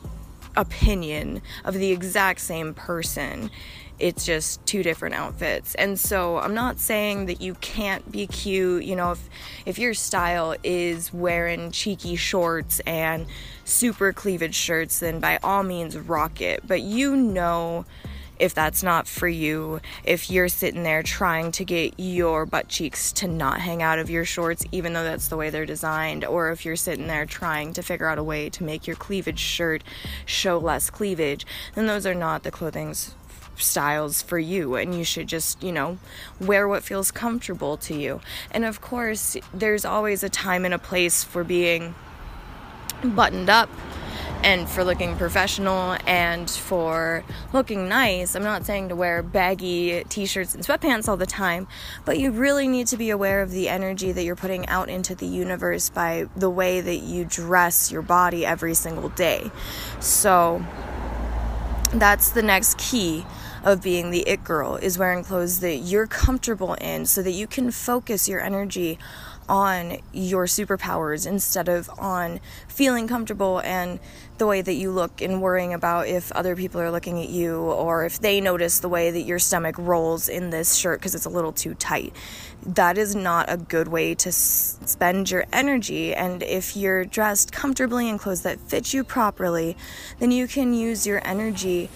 opinion 0.56 1.42
of 1.64 1.74
the 1.76 1.92
exact 1.92 2.42
same 2.42 2.74
person. 2.74 3.50
It's 4.00 4.26
just 4.26 4.66
two 4.66 4.82
different 4.82 5.14
outfits. 5.14 5.76
And 5.76 6.00
so 6.00 6.40
I'm 6.40 6.56
not 6.56 6.80
saying 6.80 7.28
that 7.28 7.40
you 7.40 7.54
can't 7.56 8.12
be 8.12 8.26
cute, 8.26 8.84
you 8.84 8.96
know, 8.96 9.12
if 9.12 9.30
if 9.66 9.78
your 9.78 9.94
style 9.94 10.56
is 10.64 11.14
wearing 11.14 11.72
cheeky 11.72 12.16
shorts 12.16 12.80
and 12.82 13.28
super 13.64 14.12
cleavage 14.12 14.56
shirts, 14.56 15.00
then 15.00 15.20
by 15.20 15.38
all 15.44 15.62
means 15.62 15.98
rock 15.98 16.42
it. 16.42 16.66
But 16.66 16.82
you 16.82 17.16
know 17.16 17.86
if 18.42 18.56
that's 18.56 18.82
not 18.82 19.08
for 19.08 19.28
you, 19.28 19.80
if 20.04 20.32
you're 20.32 20.50
sitting 20.50 20.82
there 20.82 21.04
trying 21.04 21.52
to 21.52 21.64
get 21.64 21.94
your 21.98 22.48
butt 22.48 22.68
cheeks 22.68 23.12
to 23.14 23.28
not 23.28 23.62
hang 23.62 23.84
out 23.84 24.00
of 24.00 24.10
your 24.10 24.26
shorts, 24.26 24.66
even 24.72 24.94
though 24.94 25.04
that's 25.04 25.28
the 25.28 25.38
way 25.38 25.52
they're 25.52 25.66
designed, 25.66 26.26
or 26.26 26.50
if 26.50 26.66
you're 26.66 26.76
sitting 26.76 27.06
there 27.06 27.28
trying 27.28 27.72
to 27.74 27.84
figure 27.84 28.08
out 28.08 28.18
a 28.18 28.24
way 28.24 28.50
to 28.50 28.64
make 28.64 28.88
your 28.88 28.96
cleavage 28.96 29.40
shirt 29.40 29.84
show 30.26 30.58
less 30.58 30.90
cleavage, 30.90 31.46
then 31.76 31.86
those 31.86 32.08
are 32.08 32.16
not 32.16 32.42
the 32.42 32.50
clothing's 32.50 33.14
styles 33.58 34.24
for 34.24 34.40
you 34.40 34.76
and 34.76 34.96
you 34.96 35.04
should 35.04 35.28
just, 35.28 35.62
you 35.62 35.72
know, 35.72 36.00
wear 36.40 36.68
what 36.68 36.84
feels 36.84 37.12
comfortable 37.12 37.78
to 37.78 37.96
you. 37.96 38.22
And 38.50 38.66
of 38.66 38.82
course, 38.82 39.38
there's 39.54 39.86
always 39.86 40.24
a 40.24 40.30
time 40.30 40.66
and 40.66 40.74
a 40.74 40.80
place 40.80 41.24
for 41.24 41.44
being 41.44 41.94
buttoned 43.04 43.50
up 43.50 43.70
and 44.44 44.68
for 44.68 44.84
looking 44.84 45.16
professional 45.18 45.98
and 46.08 46.50
for 46.50 47.24
looking 47.54 47.88
nice. 47.88 48.36
I'm 48.36 48.44
not 48.44 48.66
saying 48.66 48.90
to 48.90 48.96
wear 48.96 49.22
baggy 49.22 50.04
t 50.10 50.26
shirts 50.26 50.56
and 50.56 50.64
sweatpants 50.64 51.08
all 51.08 51.18
the 51.18 51.26
time, 51.26 51.68
but 52.06 52.20
you 52.20 52.32
really 52.32 52.68
need 52.68 52.88
to 52.88 52.98
be 52.98 53.10
aware 53.10 53.42
of 53.42 53.52
the 53.52 53.70
energy 53.70 54.12
that 54.12 54.24
you're 54.24 54.36
putting 54.36 54.68
out 54.68 54.90
into 54.90 55.16
the 55.16 55.28
universe 55.28 55.90
by 55.90 56.28
the 56.36 56.50
way 56.50 56.82
that 56.82 56.98
you 56.98 57.26
dress 57.26 57.92
your 57.92 58.02
body 58.02 58.46
every 58.46 58.74
single 58.74 59.10
day. 59.10 59.52
So 60.00 60.66
that's 61.94 62.32
the 62.32 62.42
next 62.42 62.78
key 62.78 63.26
of 63.64 63.82
being 63.82 64.10
the 64.10 64.28
it 64.28 64.44
girl 64.44 64.76
is 64.76 64.98
wearing 64.98 65.24
clothes 65.24 65.60
that 65.60 65.76
you're 65.76 66.08
comfortable 66.08 66.74
in 66.76 67.06
so 67.06 67.22
that 67.22 67.32
you 67.32 67.46
can 67.46 67.70
focus 67.70 68.28
your 68.28 68.42
energy 68.42 68.98
on 69.52 69.98
your 70.14 70.46
superpowers 70.46 71.28
instead 71.28 71.68
of 71.68 71.90
on 72.00 72.40
feeling 72.70 73.06
comfortable 73.06 73.60
and 73.60 74.00
the 74.38 74.48
way 74.48 74.62
that 74.62 74.76
you 74.76 74.90
look 74.90 75.22
and 75.22 75.42
worrying 75.42 75.74
about 75.74 76.08
if 76.08 76.32
other 76.32 76.56
people 76.56 76.80
are 76.80 76.90
looking 76.90 77.22
at 77.22 77.28
you 77.28 77.58
or 77.60 78.06
if 78.06 78.22
they 78.22 78.40
notice 78.40 78.80
the 78.80 78.88
way 78.88 79.12
that 79.12 79.24
your 79.24 79.38
stomach 79.38 79.76
rolls 79.78 80.30
in 80.30 80.52
this 80.52 80.76
shirt 80.76 81.02
because 81.02 81.14
it's 81.14 81.26
a 81.26 81.30
little 81.30 81.52
too 81.52 81.74
tight. 81.74 82.16
That 82.66 82.98
is 82.98 83.14
not 83.14 83.52
a 83.52 83.58
good 83.58 83.90
way 83.90 84.16
to 84.16 84.30
s- 84.30 84.80
spend 84.86 85.30
your 85.30 85.44
energy. 85.52 86.16
And 86.16 86.42
if 86.44 86.78
you're 86.78 87.04
dressed 87.04 87.52
comfortably 87.52 88.08
in 88.08 88.18
clothes 88.18 88.44
that 88.44 88.58
fit 88.62 88.94
you 88.94 89.04
properly, 89.04 89.76
then 90.20 90.32
you 90.32 90.48
can 90.48 90.74
use 90.74 91.06
your 91.06 91.20
energy 91.28 91.90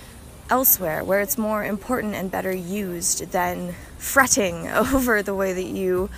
elsewhere 0.50 1.06
where 1.06 1.22
it's 1.22 1.38
more 1.38 1.64
important 1.64 2.16
and 2.16 2.30
better 2.30 2.52
used 2.52 3.32
than 3.32 3.74
fretting 3.98 4.68
over 4.94 5.24
the 5.24 5.34
way 5.34 5.54
that 5.54 5.68
you 5.68 6.10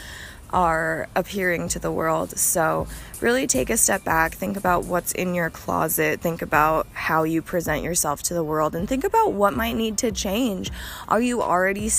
are 0.51 1.07
appearing 1.15 1.67
to 1.69 1.79
the 1.79 1.91
world. 1.91 2.37
So, 2.37 2.87
really 3.21 3.47
take 3.47 3.69
a 3.69 3.77
step 3.77 4.03
back, 4.03 4.33
think 4.33 4.57
about 4.57 4.85
what's 4.85 5.11
in 5.11 5.33
your 5.33 5.49
closet, 5.49 6.21
think 6.21 6.41
about 6.41 6.87
how 6.93 7.23
you 7.23 7.41
present 7.41 7.83
yourself 7.83 8.23
to 8.23 8.33
the 8.33 8.43
world, 8.43 8.75
and 8.75 8.87
think 8.87 9.03
about 9.03 9.33
what 9.33 9.53
might 9.55 9.75
need 9.75 9.97
to 9.99 10.11
change. 10.11 10.71
Are 11.07 11.21
you 11.21 11.41
already 11.41 11.89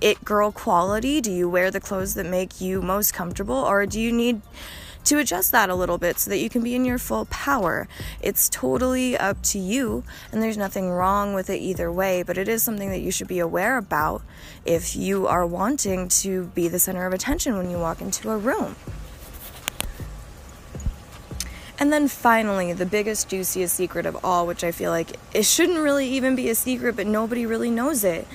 it 0.00 0.24
girl 0.24 0.50
quality? 0.50 1.20
Do 1.20 1.32
you 1.32 1.48
wear 1.48 1.70
the 1.70 1.80
clothes 1.80 2.14
that 2.14 2.26
make 2.26 2.60
you 2.60 2.82
most 2.82 3.12
comfortable, 3.12 3.56
or 3.56 3.86
do 3.86 4.00
you 4.00 4.12
need 4.12 4.40
to 5.08 5.18
adjust 5.18 5.52
that 5.52 5.70
a 5.70 5.74
little 5.74 5.98
bit 5.98 6.18
so 6.18 6.30
that 6.30 6.38
you 6.38 6.50
can 6.50 6.62
be 6.62 6.74
in 6.74 6.84
your 6.84 6.98
full 6.98 7.24
power. 7.26 7.88
It's 8.20 8.48
totally 8.48 9.16
up 9.16 9.42
to 9.44 9.58
you, 9.58 10.04
and 10.30 10.42
there's 10.42 10.58
nothing 10.58 10.90
wrong 10.90 11.34
with 11.34 11.48
it 11.48 11.58
either 11.58 11.90
way, 11.90 12.22
but 12.22 12.36
it 12.36 12.46
is 12.46 12.62
something 12.62 12.90
that 12.90 13.00
you 13.00 13.10
should 13.10 13.28
be 13.28 13.38
aware 13.38 13.78
about 13.78 14.22
if 14.64 14.94
you 14.94 15.26
are 15.26 15.46
wanting 15.46 16.08
to 16.08 16.44
be 16.54 16.68
the 16.68 16.78
center 16.78 17.06
of 17.06 17.12
attention 17.12 17.56
when 17.56 17.70
you 17.70 17.78
walk 17.78 18.00
into 18.00 18.30
a 18.30 18.36
room. 18.36 18.76
And 21.80 21.92
then 21.92 22.08
finally, 22.08 22.72
the 22.72 22.86
biggest, 22.86 23.28
juiciest 23.28 23.74
secret 23.74 24.04
of 24.04 24.24
all, 24.24 24.46
which 24.46 24.64
I 24.64 24.72
feel 24.72 24.90
like 24.90 25.16
it 25.32 25.44
shouldn't 25.44 25.78
really 25.78 26.08
even 26.08 26.34
be 26.34 26.50
a 26.50 26.54
secret, 26.54 26.96
but 26.96 27.06
nobody 27.06 27.46
really 27.46 27.70
knows 27.70 28.02
it. 28.04 28.26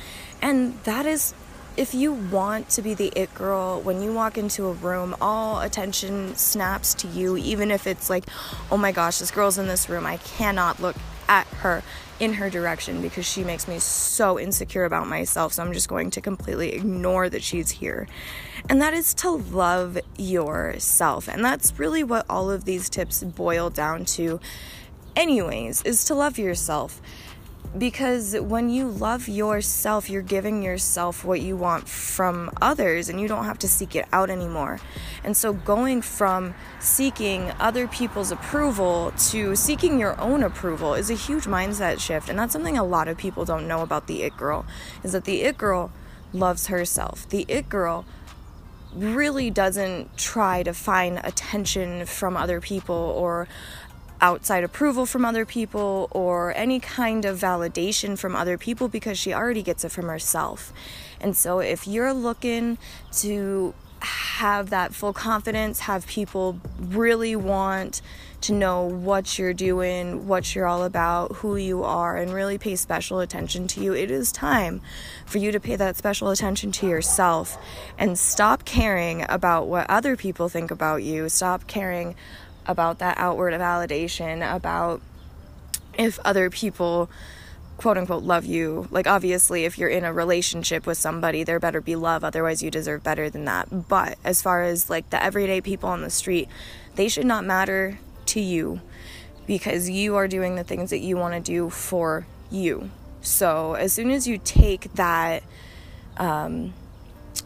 And 0.41 0.81
that 0.85 1.05
is 1.05 1.33
if 1.75 1.93
you 1.93 2.13
want 2.13 2.69
to 2.69 2.81
be 2.81 2.93
the 2.93 3.11
it 3.15 3.33
girl, 3.33 3.81
when 3.81 4.01
you 4.01 4.13
walk 4.13 4.37
into 4.37 4.67
a 4.67 4.73
room, 4.73 5.15
all 5.19 5.61
attention 5.61 6.35
snaps 6.35 6.93
to 6.95 7.07
you, 7.07 7.35
even 7.37 7.71
if 7.71 7.87
it's 7.87 8.09
like, 8.09 8.25
oh 8.71 8.77
my 8.77 8.91
gosh, 8.91 9.19
this 9.19 9.31
girl's 9.31 9.57
in 9.57 9.67
this 9.67 9.89
room. 9.89 10.05
I 10.05 10.17
cannot 10.17 10.79
look 10.79 10.95
at 11.27 11.47
her 11.47 11.81
in 12.19 12.33
her 12.33 12.49
direction 12.49 13.01
because 13.01 13.25
she 13.25 13.43
makes 13.43 13.67
me 13.67 13.79
so 13.79 14.39
insecure 14.39 14.85
about 14.85 15.07
myself. 15.07 15.53
So 15.53 15.63
I'm 15.63 15.73
just 15.73 15.89
going 15.89 16.11
to 16.11 16.21
completely 16.21 16.73
ignore 16.73 17.27
that 17.29 17.41
she's 17.41 17.71
here. 17.71 18.07
And 18.69 18.81
that 18.81 18.93
is 18.93 19.13
to 19.15 19.31
love 19.31 19.97
yourself. 20.17 21.27
And 21.27 21.43
that's 21.43 21.77
really 21.79 22.03
what 22.03 22.25
all 22.29 22.51
of 22.51 22.65
these 22.65 22.87
tips 22.87 23.23
boil 23.23 23.71
down 23.71 24.05
to, 24.05 24.39
anyways, 25.15 25.81
is 25.81 26.05
to 26.05 26.13
love 26.13 26.37
yourself 26.37 27.01
because 27.77 28.39
when 28.39 28.69
you 28.69 28.87
love 28.87 29.27
yourself, 29.27 30.09
you're 30.09 30.21
giving 30.21 30.61
yourself 30.61 31.25
what 31.25 31.41
you 31.41 31.57
want 31.57 31.87
from 31.87 32.51
others 32.61 33.09
and 33.09 33.19
you 33.19 33.27
don't 33.27 33.45
have 33.45 33.57
to 33.59 33.67
seek 33.67 33.95
it 33.95 34.05
out 34.13 34.29
anymore. 34.29 34.79
And 35.23 35.35
so, 35.35 35.53
going 35.53 36.01
from 36.01 36.53
seeking 36.79 37.51
other 37.59 37.87
people's 37.87 38.31
approval 38.31 39.11
to 39.29 39.55
seeking 39.55 39.99
your 39.99 40.19
own 40.19 40.43
approval 40.43 40.93
is 40.93 41.09
a 41.09 41.15
huge 41.15 41.45
mindset 41.45 41.99
shift. 41.99 42.29
And 42.29 42.37
that's 42.37 42.53
something 42.53 42.77
a 42.77 42.83
lot 42.83 43.07
of 43.07 43.17
people 43.17 43.45
don't 43.45 43.67
know 43.67 43.81
about 43.81 44.07
the 44.07 44.23
it 44.23 44.37
girl 44.37 44.65
is 45.03 45.13
that 45.13 45.25
the 45.25 45.41
it 45.41 45.57
girl 45.57 45.91
loves 46.31 46.67
herself. 46.67 47.27
The 47.29 47.45
it 47.47 47.69
girl 47.69 48.05
really 48.95 49.49
doesn't 49.49 50.17
try 50.17 50.63
to 50.63 50.73
find 50.73 51.19
attention 51.23 52.05
from 52.05 52.37
other 52.37 52.61
people 52.61 52.95
or 52.95 53.47
outside 54.23 54.63
approval 54.63 55.05
from 55.05 55.25
other 55.25 55.45
people 55.45 56.07
or 56.11 56.55
any 56.55 56.79
kind 56.79 57.25
of 57.25 57.37
validation 57.37 58.17
from 58.17 58.37
other 58.37 58.57
people 58.57 58.87
because 58.87 59.19
she 59.19 59.33
already 59.33 59.61
gets 59.61 59.83
it 59.83 59.89
from 59.89 60.07
herself. 60.07 60.71
And 61.19 61.35
so 61.35 61.59
if 61.59 61.85
you're 61.85 62.13
looking 62.13 62.77
to 63.17 63.73
have 63.99 64.69
that 64.69 64.93
full 64.93 65.11
confidence, 65.11 65.81
have 65.81 66.07
people 66.07 66.59
really 66.79 67.35
want 67.35 68.01
to 68.41 68.53
know 68.53 68.83
what 68.83 69.39
you're 69.39 69.53
doing, 69.53 70.27
what 70.27 70.53
you're 70.53 70.67
all 70.67 70.83
about, 70.83 71.31
who 71.37 71.55
you 71.55 71.83
are, 71.83 72.17
and 72.17 72.33
really 72.33 72.57
pay 72.57 72.75
special 72.75 73.19
attention 73.19 73.67
to 73.67 73.81
you, 73.81 73.93
it 73.93 74.11
is 74.11 74.33
time 74.33 74.81
for 75.25 75.37
you 75.37 75.51
to 75.51 75.59
pay 75.59 75.77
that 75.77 75.95
special 75.95 76.29
attention 76.29 76.71
to 76.71 76.87
yourself 76.87 77.57
and 77.97 78.19
stop 78.19 78.65
caring 78.65 79.25
about 79.29 79.67
what 79.67 79.89
other 79.89 80.17
people 80.17 80.49
think 80.49 80.71
about 80.71 81.03
you. 81.03 81.29
Stop 81.29 81.67
caring 81.67 82.15
about 82.65 82.99
that 82.99 83.17
outward 83.17 83.53
validation, 83.53 84.55
about 84.55 85.01
if 85.97 86.19
other 86.25 86.49
people 86.49 87.09
quote 87.77 87.97
unquote 87.97 88.23
love 88.23 88.45
you. 88.45 88.87
Like, 88.91 89.07
obviously, 89.07 89.65
if 89.65 89.77
you're 89.77 89.89
in 89.89 90.05
a 90.05 90.13
relationship 90.13 90.85
with 90.85 90.97
somebody, 90.97 91.43
there 91.43 91.59
better 91.59 91.81
be 91.81 91.95
love, 91.95 92.23
otherwise, 92.23 92.63
you 92.63 92.71
deserve 92.71 93.03
better 93.03 93.29
than 93.29 93.45
that. 93.45 93.87
But 93.87 94.17
as 94.23 94.41
far 94.41 94.63
as 94.63 94.89
like 94.89 95.09
the 95.09 95.21
everyday 95.21 95.61
people 95.61 95.89
on 95.89 96.01
the 96.01 96.09
street, 96.09 96.47
they 96.95 97.07
should 97.07 97.25
not 97.25 97.45
matter 97.45 97.99
to 98.27 98.39
you 98.39 98.81
because 99.45 99.89
you 99.89 100.15
are 100.15 100.27
doing 100.27 100.55
the 100.55 100.63
things 100.63 100.89
that 100.91 100.99
you 100.99 101.17
want 101.17 101.33
to 101.33 101.39
do 101.39 101.69
for 101.69 102.25
you. 102.49 102.89
So, 103.21 103.73
as 103.73 103.93
soon 103.93 104.11
as 104.11 104.27
you 104.27 104.37
take 104.37 104.93
that, 104.93 105.43
um, 106.17 106.73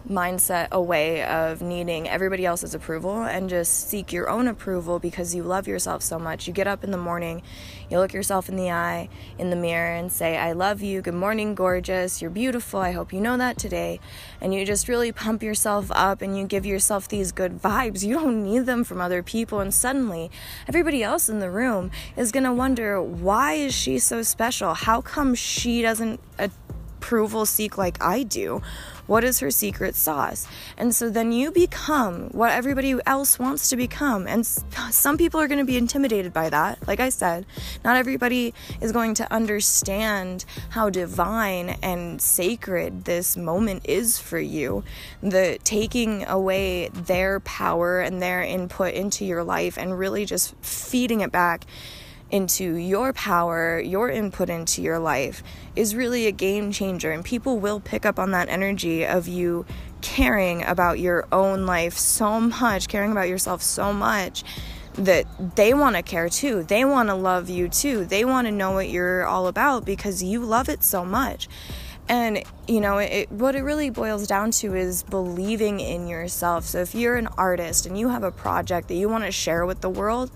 mindset 0.10 0.70
away 0.72 1.24
of 1.24 1.62
needing 1.62 2.08
everybody 2.08 2.46
else's 2.46 2.74
approval 2.74 3.24
and 3.24 3.50
just 3.50 3.90
seek 3.90 4.14
your 4.14 4.30
own 4.30 4.48
approval 4.48 5.00
because 5.00 5.36
you 5.36 5.44
love 5.44 5.68
yourself 5.68 6.02
so 6.02 6.18
much. 6.18 6.48
You 6.48 6.54
get 6.54 6.68
up 6.68 6.84
in 6.84 6.92
the 6.92 6.98
morning, 6.98 7.42
you 7.90 8.00
look 8.00 8.14
yourself 8.14 8.50
in 8.50 8.56
the 8.56 8.72
eye 8.72 9.10
in 9.38 9.50
the 9.50 9.56
mirror 9.56 9.94
and 9.94 10.12
say, 10.12 10.38
I 10.38 10.54
love 10.54 10.82
you. 10.82 11.02
Good 11.02 11.14
morning, 11.14 11.56
gorgeous. 11.56 12.22
You're 12.22 12.32
beautiful. 12.32 12.80
I 12.80 12.92
hope 12.92 13.12
you 13.14 13.20
know 13.20 13.38
that 13.38 13.58
today. 13.58 14.00
And 14.42 14.54
you 14.54 14.66
just 14.66 14.88
really 14.88 15.12
pump 15.12 15.44
yourself 15.44 15.92
up 15.92 16.22
and 16.22 16.38
you 16.38 16.46
give 16.46 16.66
yourself 16.66 17.08
these 17.08 17.32
good 17.32 17.62
vibes. 17.62 18.04
You 18.04 18.16
don't 18.16 18.44
need 18.44 18.66
them 18.66 18.84
from 18.84 19.02
other 19.02 19.24
people. 19.24 19.60
And 19.60 19.74
suddenly, 19.74 20.32
everybody 20.68 21.04
else 21.04 21.30
in 21.30 21.40
the 21.40 21.50
room 21.50 21.92
is 22.16 22.32
going 22.32 22.44
to 22.44 22.54
wonder, 22.54 23.02
why 23.02 23.54
is 23.54 23.74
she 23.74 24.00
so 24.00 24.22
special? 24.22 24.74
How 24.74 25.02
come 25.02 25.36
she 25.36 25.82
doesn't 25.82 26.20
approval 26.38 27.46
seek 27.46 27.78
like 27.78 28.02
I 28.04 28.24
do? 28.24 28.62
What 29.08 29.24
is 29.24 29.40
her 29.40 29.50
secret 29.50 29.96
sauce? 29.96 30.48
And 30.78 30.94
so 30.94 31.10
then 31.10 31.32
you 31.32 31.52
become 31.52 32.30
what 32.30 32.52
everybody 32.52 32.96
else 33.06 33.40
wants 33.40 33.70
to 33.70 33.76
become. 33.76 34.28
And 34.28 34.46
some 34.46 35.18
people 35.18 35.40
are 35.40 35.48
going 35.48 35.60
to 35.60 35.66
be 35.66 35.78
intimidated 35.78 36.34
by 36.34 36.50
that. 36.50 36.88
Like 36.88 37.00
I 37.00 37.10
said, 37.10 37.46
not 37.84 37.96
everybody 37.96 38.54
is 38.82 38.92
going 38.92 39.16
to 39.16 39.34
understand 39.34 40.46
how 40.70 40.90
divine 40.90 41.78
and 41.82 42.22
sacred 42.22 43.06
this 43.06 43.36
moment 43.36 43.84
is 43.86 44.20
for 44.20 44.40
you. 44.40 44.84
The 45.24 45.58
taking 45.64 46.26
away 46.28 46.90
their 46.90 47.40
power 47.40 48.02
and 48.02 48.22
their 48.22 48.44
input 48.44 48.94
into 48.94 49.26
your 49.26 49.44
life 49.44 49.78
and 49.78 49.98
really 49.98 50.26
just 50.26 50.54
feeding 50.62 51.22
it 51.22 51.32
back 51.32 51.66
into 52.30 52.76
your 52.76 53.14
power, 53.14 53.80
your 53.80 54.10
input 54.10 54.50
into 54.50 54.82
your 54.82 55.00
life 55.00 55.44
is 55.76 55.96
really 55.96 56.28
a 56.28 56.32
game 56.32 56.72
changer. 56.72 57.12
And 57.12 57.24
people 57.24 57.60
will 57.60 57.80
pick 57.80 58.06
up 58.06 58.20
on 58.20 58.32
that 58.32 58.50
energy 58.50 59.06
of 59.06 59.28
you 59.28 59.66
caring 60.02 60.64
about 60.64 61.00
your 61.00 61.28
own 61.32 61.66
life 61.66 61.98
so 61.98 62.40
much, 62.40 62.88
caring 62.88 63.12
about 63.12 63.30
yourself 63.30 63.62
so 63.62 63.94
much 63.94 64.44
that 64.94 65.26
they 65.56 65.74
want 65.74 65.96
to 65.96 66.02
care 66.02 66.28
too. 66.28 66.64
They 66.64 66.84
want 66.84 67.10
to 67.10 67.16
love 67.16 67.50
you 67.50 67.70
too. 67.70 68.06
They 68.06 68.26
want 68.26 68.48
to 68.48 68.52
know 68.52 68.72
what 68.72 68.90
you're 68.90 69.26
all 69.26 69.48
about 69.48 69.86
because 69.86 70.24
you 70.24 70.42
love 70.42 70.70
it 70.70 70.84
so 70.84 71.06
much. 71.06 71.48
And, 72.10 72.42
you 72.68 72.80
know, 72.80 73.00
it, 73.00 73.30
what 73.32 73.56
it 73.56 73.64
really 73.64 73.90
boils 73.90 74.28
down 74.28 74.52
to 74.52 74.76
is 74.76 75.04
believing 75.04 75.80
in 75.80 76.08
yourself. 76.08 76.64
So 76.64 76.80
if 76.80 76.96
you're 76.96 77.16
an 77.16 77.28
artist 77.38 77.86
and 77.86 77.98
you 77.98 78.10
have 78.10 78.24
a 78.24 78.32
project 78.32 78.88
that 78.88 78.96
you 78.96 79.10
want 79.10 79.26
to 79.26 79.32
share 79.32 79.66
with 79.66 79.82
the 79.82 79.90
world, 79.90 80.32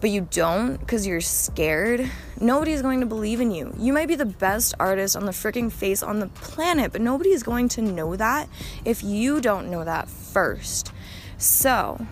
but 0.00 0.10
you 0.10 0.28
don't 0.30 0.76
because 0.76 1.06
you're 1.06 1.20
scared, 1.20 2.08
nobody's 2.40 2.82
going 2.82 3.00
to 3.00 3.06
believe 3.06 3.40
in 3.40 3.50
you. 3.50 3.74
You 3.78 3.92
might 3.92 4.08
be 4.08 4.14
the 4.14 4.24
best 4.24 4.74
artist 4.78 5.16
on 5.16 5.26
the 5.26 5.32
freaking 5.32 5.72
face 5.72 6.02
on 6.02 6.20
the 6.20 6.28
planet, 6.28 6.92
but 6.92 7.00
nobody 7.00 7.30
is 7.30 7.42
going 7.42 7.68
to 7.70 7.82
know 7.82 8.14
that 8.16 8.48
if 8.84 9.02
you 9.02 9.40
don't 9.40 9.70
know 9.70 9.84
that 9.84 10.08
first. 10.08 10.92
So, 11.36 12.06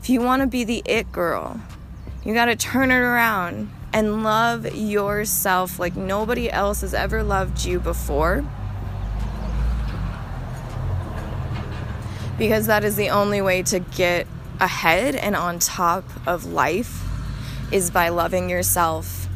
if 0.00 0.08
you 0.08 0.20
want 0.20 0.42
to 0.42 0.48
be 0.48 0.64
the 0.64 0.82
it 0.86 1.12
girl, 1.12 1.60
you 2.24 2.34
got 2.34 2.46
to 2.46 2.56
turn 2.56 2.90
it 2.90 2.96
around 2.96 3.70
and 3.92 4.22
love 4.22 4.74
yourself 4.74 5.78
like 5.78 5.96
nobody 5.96 6.50
else 6.50 6.80
has 6.80 6.94
ever 6.94 7.22
loved 7.22 7.64
you 7.64 7.78
before. 7.78 8.44
Because 12.38 12.66
that 12.66 12.84
is 12.84 12.96
the 12.96 13.10
only 13.10 13.42
way 13.42 13.62
to 13.64 13.78
get 13.78 14.26
ahead 14.62 15.16
and 15.16 15.34
on 15.34 15.58
top 15.58 16.04
of 16.26 16.46
life 16.46 17.02
is 17.72 17.90
by 17.90 18.10
loving 18.10 18.48
yourself 18.48 19.26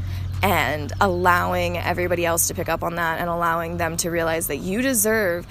and 0.42 0.92
allowing 1.00 1.76
everybody 1.76 2.24
else 2.24 2.46
to 2.46 2.54
pick 2.54 2.68
up 2.68 2.84
on 2.84 2.94
that 2.94 3.18
and 3.18 3.28
allowing 3.28 3.76
them 3.76 3.96
to 3.96 4.10
realize 4.10 4.46
that 4.46 4.58
you 4.58 4.80
deserve 4.82 5.44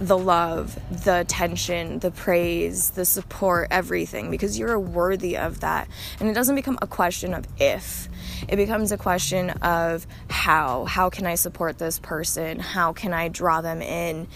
the 0.00 0.16
love, 0.16 0.78
the 1.04 1.20
attention, 1.20 1.98
the 1.98 2.10
praise, 2.10 2.90
the 2.90 3.04
support, 3.04 3.68
everything, 3.70 4.30
because 4.30 4.58
you're 4.58 4.78
worthy 4.78 5.36
of 5.36 5.60
that. 5.60 5.88
And 6.20 6.28
it 6.28 6.32
doesn't 6.32 6.54
become 6.54 6.78
a 6.80 6.86
question 6.86 7.34
of 7.34 7.46
if, 7.58 8.08
it 8.48 8.56
becomes 8.56 8.92
a 8.92 8.96
question 8.96 9.50
of 9.50 10.06
how. 10.30 10.86
How 10.86 11.10
can 11.10 11.26
I 11.26 11.34
support 11.34 11.78
this 11.78 11.98
person? 11.98 12.60
How 12.60 12.92
can 12.92 13.12
I 13.12 13.28
draw 13.28 13.60
them 13.60 13.82
in? 13.82 14.28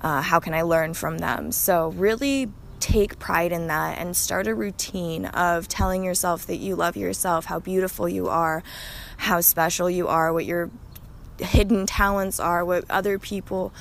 Uh, 0.00 0.22
how 0.22 0.40
can 0.40 0.54
I 0.54 0.62
learn 0.62 0.94
from 0.94 1.18
them? 1.18 1.52
So, 1.52 1.88
really 1.90 2.50
take 2.80 3.18
pride 3.18 3.52
in 3.52 3.66
that 3.68 3.98
and 3.98 4.16
start 4.16 4.46
a 4.46 4.54
routine 4.54 5.26
of 5.26 5.68
telling 5.68 6.02
yourself 6.02 6.46
that 6.46 6.56
you 6.56 6.74
love 6.74 6.96
yourself, 6.96 7.44
how 7.46 7.58
beautiful 7.58 8.08
you 8.08 8.28
are, 8.28 8.62
how 9.18 9.40
special 9.40 9.88
you 9.88 10.08
are, 10.08 10.32
what 10.32 10.46
your 10.46 10.70
hidden 11.38 11.86
talents 11.86 12.40
are, 12.40 12.64
what 12.64 12.84
other 12.90 13.18
people 13.18 13.72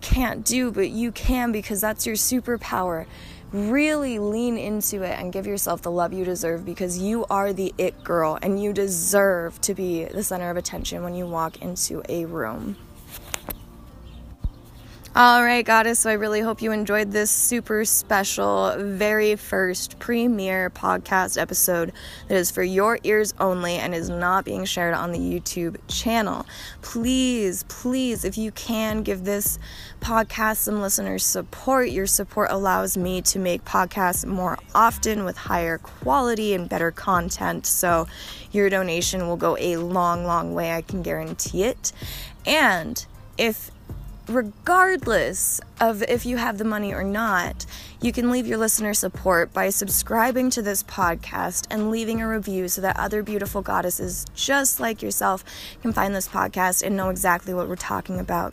can't 0.00 0.44
do, 0.44 0.70
but 0.70 0.90
you 0.90 1.12
can 1.12 1.52
because 1.52 1.80
that's 1.80 2.06
your 2.06 2.16
superpower. 2.16 3.06
Really 3.52 4.18
lean 4.18 4.58
into 4.58 5.02
it 5.02 5.18
and 5.18 5.32
give 5.32 5.46
yourself 5.46 5.82
the 5.82 5.90
love 5.90 6.12
you 6.12 6.24
deserve 6.24 6.64
because 6.64 6.98
you 6.98 7.24
are 7.30 7.52
the 7.52 7.72
it 7.78 8.02
girl 8.02 8.38
and 8.42 8.62
you 8.62 8.72
deserve 8.72 9.60
to 9.62 9.74
be 9.74 10.04
the 10.04 10.22
center 10.22 10.50
of 10.50 10.56
attention 10.56 11.02
when 11.02 11.14
you 11.14 11.26
walk 11.26 11.62
into 11.62 12.02
a 12.08 12.24
room. 12.24 12.76
All 15.16 15.42
right, 15.42 15.64
Goddess. 15.64 16.00
So 16.00 16.10
I 16.10 16.12
really 16.12 16.42
hope 16.42 16.60
you 16.60 16.72
enjoyed 16.72 17.10
this 17.10 17.30
super 17.30 17.86
special, 17.86 18.74
very 18.76 19.34
first 19.34 19.98
premiere 19.98 20.68
podcast 20.68 21.40
episode 21.40 21.92
that 22.28 22.36
is 22.36 22.50
for 22.50 22.62
your 22.62 22.98
ears 23.02 23.32
only 23.40 23.76
and 23.76 23.94
is 23.94 24.10
not 24.10 24.44
being 24.44 24.66
shared 24.66 24.92
on 24.92 25.12
the 25.12 25.18
YouTube 25.18 25.78
channel. 25.88 26.44
Please, 26.82 27.62
please, 27.62 28.26
if 28.26 28.36
you 28.36 28.52
can, 28.52 29.02
give 29.02 29.24
this 29.24 29.58
podcast 30.02 30.56
some 30.56 30.82
listeners 30.82 31.24
support. 31.24 31.88
Your 31.88 32.06
support 32.06 32.50
allows 32.50 32.98
me 32.98 33.22
to 33.22 33.38
make 33.38 33.64
podcasts 33.64 34.26
more 34.26 34.58
often 34.74 35.24
with 35.24 35.38
higher 35.38 35.78
quality 35.78 36.52
and 36.52 36.68
better 36.68 36.90
content. 36.90 37.64
So 37.64 38.06
your 38.52 38.68
donation 38.68 39.26
will 39.28 39.38
go 39.38 39.56
a 39.58 39.78
long, 39.78 40.26
long 40.26 40.52
way. 40.52 40.74
I 40.74 40.82
can 40.82 41.00
guarantee 41.00 41.64
it. 41.64 41.92
And 42.44 43.06
if 43.38 43.70
regardless 44.28 45.60
of 45.80 46.02
if 46.04 46.26
you 46.26 46.36
have 46.36 46.58
the 46.58 46.64
money 46.64 46.92
or 46.92 47.04
not, 47.04 47.64
you 48.00 48.12
can 48.12 48.30
leave 48.30 48.46
your 48.46 48.58
listener 48.58 48.92
support 48.92 49.52
by 49.52 49.70
subscribing 49.70 50.50
to 50.50 50.62
this 50.62 50.82
podcast 50.82 51.66
and 51.70 51.90
leaving 51.90 52.20
a 52.20 52.28
review 52.28 52.68
so 52.68 52.80
that 52.80 52.98
other 52.98 53.22
beautiful 53.22 53.62
goddesses 53.62 54.26
just 54.34 54.80
like 54.80 55.02
yourself 55.02 55.44
can 55.80 55.92
find 55.92 56.14
this 56.14 56.28
podcast 56.28 56.82
and 56.82 56.96
know 56.96 57.08
exactly 57.08 57.54
what 57.54 57.68
we're 57.68 57.76
talking 57.76 58.18
about. 58.18 58.52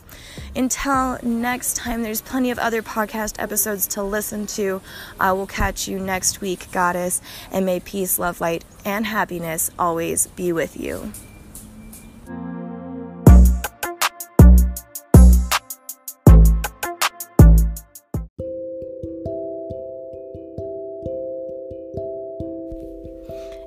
Until 0.54 1.18
next 1.22 1.76
time, 1.76 2.02
there's 2.02 2.22
plenty 2.22 2.50
of 2.50 2.58
other 2.58 2.82
podcast 2.82 3.42
episodes 3.42 3.86
to 3.88 4.02
listen 4.02 4.46
to. 4.48 4.80
I 5.18 5.32
will 5.32 5.46
catch 5.46 5.88
you 5.88 5.98
next 5.98 6.40
week, 6.40 6.70
goddess, 6.72 7.20
and 7.50 7.66
may 7.66 7.80
peace, 7.80 8.18
love, 8.18 8.40
light, 8.40 8.64
and 8.84 9.06
happiness 9.06 9.70
always 9.78 10.28
be 10.28 10.52
with 10.52 10.78
you. 10.78 11.12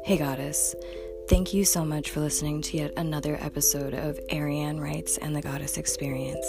Hey, 0.07 0.15
Goddess. 0.15 0.73
Thank 1.27 1.53
you 1.53 1.65
so 1.65 1.83
much 1.83 2.11
for 2.11 2.21
listening 2.21 2.61
to 2.61 2.77
yet 2.77 2.93
another 2.95 3.37
episode 3.41 3.93
of 3.93 4.17
Eirian 4.29 4.79
Writes 4.79 5.17
and 5.17 5.35
the 5.35 5.41
Goddess 5.41 5.77
Experience. 5.77 6.47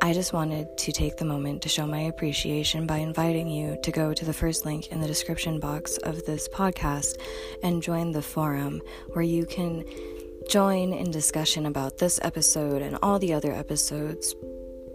I 0.00 0.12
just 0.12 0.32
wanted 0.32 0.78
to 0.78 0.92
take 0.92 1.16
the 1.16 1.24
moment 1.24 1.60
to 1.62 1.68
show 1.68 1.88
my 1.88 2.02
appreciation 2.02 2.86
by 2.86 2.98
inviting 2.98 3.48
you 3.48 3.76
to 3.82 3.90
go 3.90 4.14
to 4.14 4.24
the 4.24 4.32
first 4.32 4.64
link 4.64 4.92
in 4.92 5.00
the 5.00 5.08
description 5.08 5.58
box 5.58 5.96
of 6.04 6.24
this 6.24 6.48
podcast 6.48 7.16
and 7.64 7.82
join 7.82 8.12
the 8.12 8.22
forum 8.22 8.80
where 9.08 9.24
you 9.24 9.44
can 9.44 9.84
join 10.48 10.92
in 10.92 11.10
discussion 11.10 11.66
about 11.66 11.98
this 11.98 12.20
episode 12.22 12.80
and 12.80 12.96
all 13.02 13.18
the 13.18 13.34
other 13.34 13.50
episodes 13.50 14.36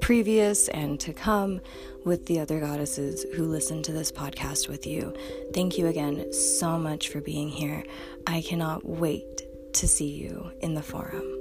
previous 0.10 0.68
and 0.70 1.00
to 1.00 1.14
come 1.14 1.62
with 2.04 2.26
the 2.26 2.40
other 2.40 2.60
goddesses 2.60 3.28
who 3.36 3.44
listen 3.46 3.84
to 3.84 3.92
this 3.92 4.12
podcast 4.12 4.68
with 4.68 4.88
you. 4.88 5.14
Thank 5.54 5.78
you 5.78 5.86
again 5.86 6.34
so 6.34 6.80
much 6.80 7.10
for 7.10 7.22
being 7.22 7.48
here. 7.48 7.84
I 8.26 8.42
cannot 8.42 8.84
wait 8.84 9.44
to 9.74 9.88
see 9.88 10.10
you 10.10 10.52
in 10.62 10.74
the 10.74 10.82
forum. 10.82 11.39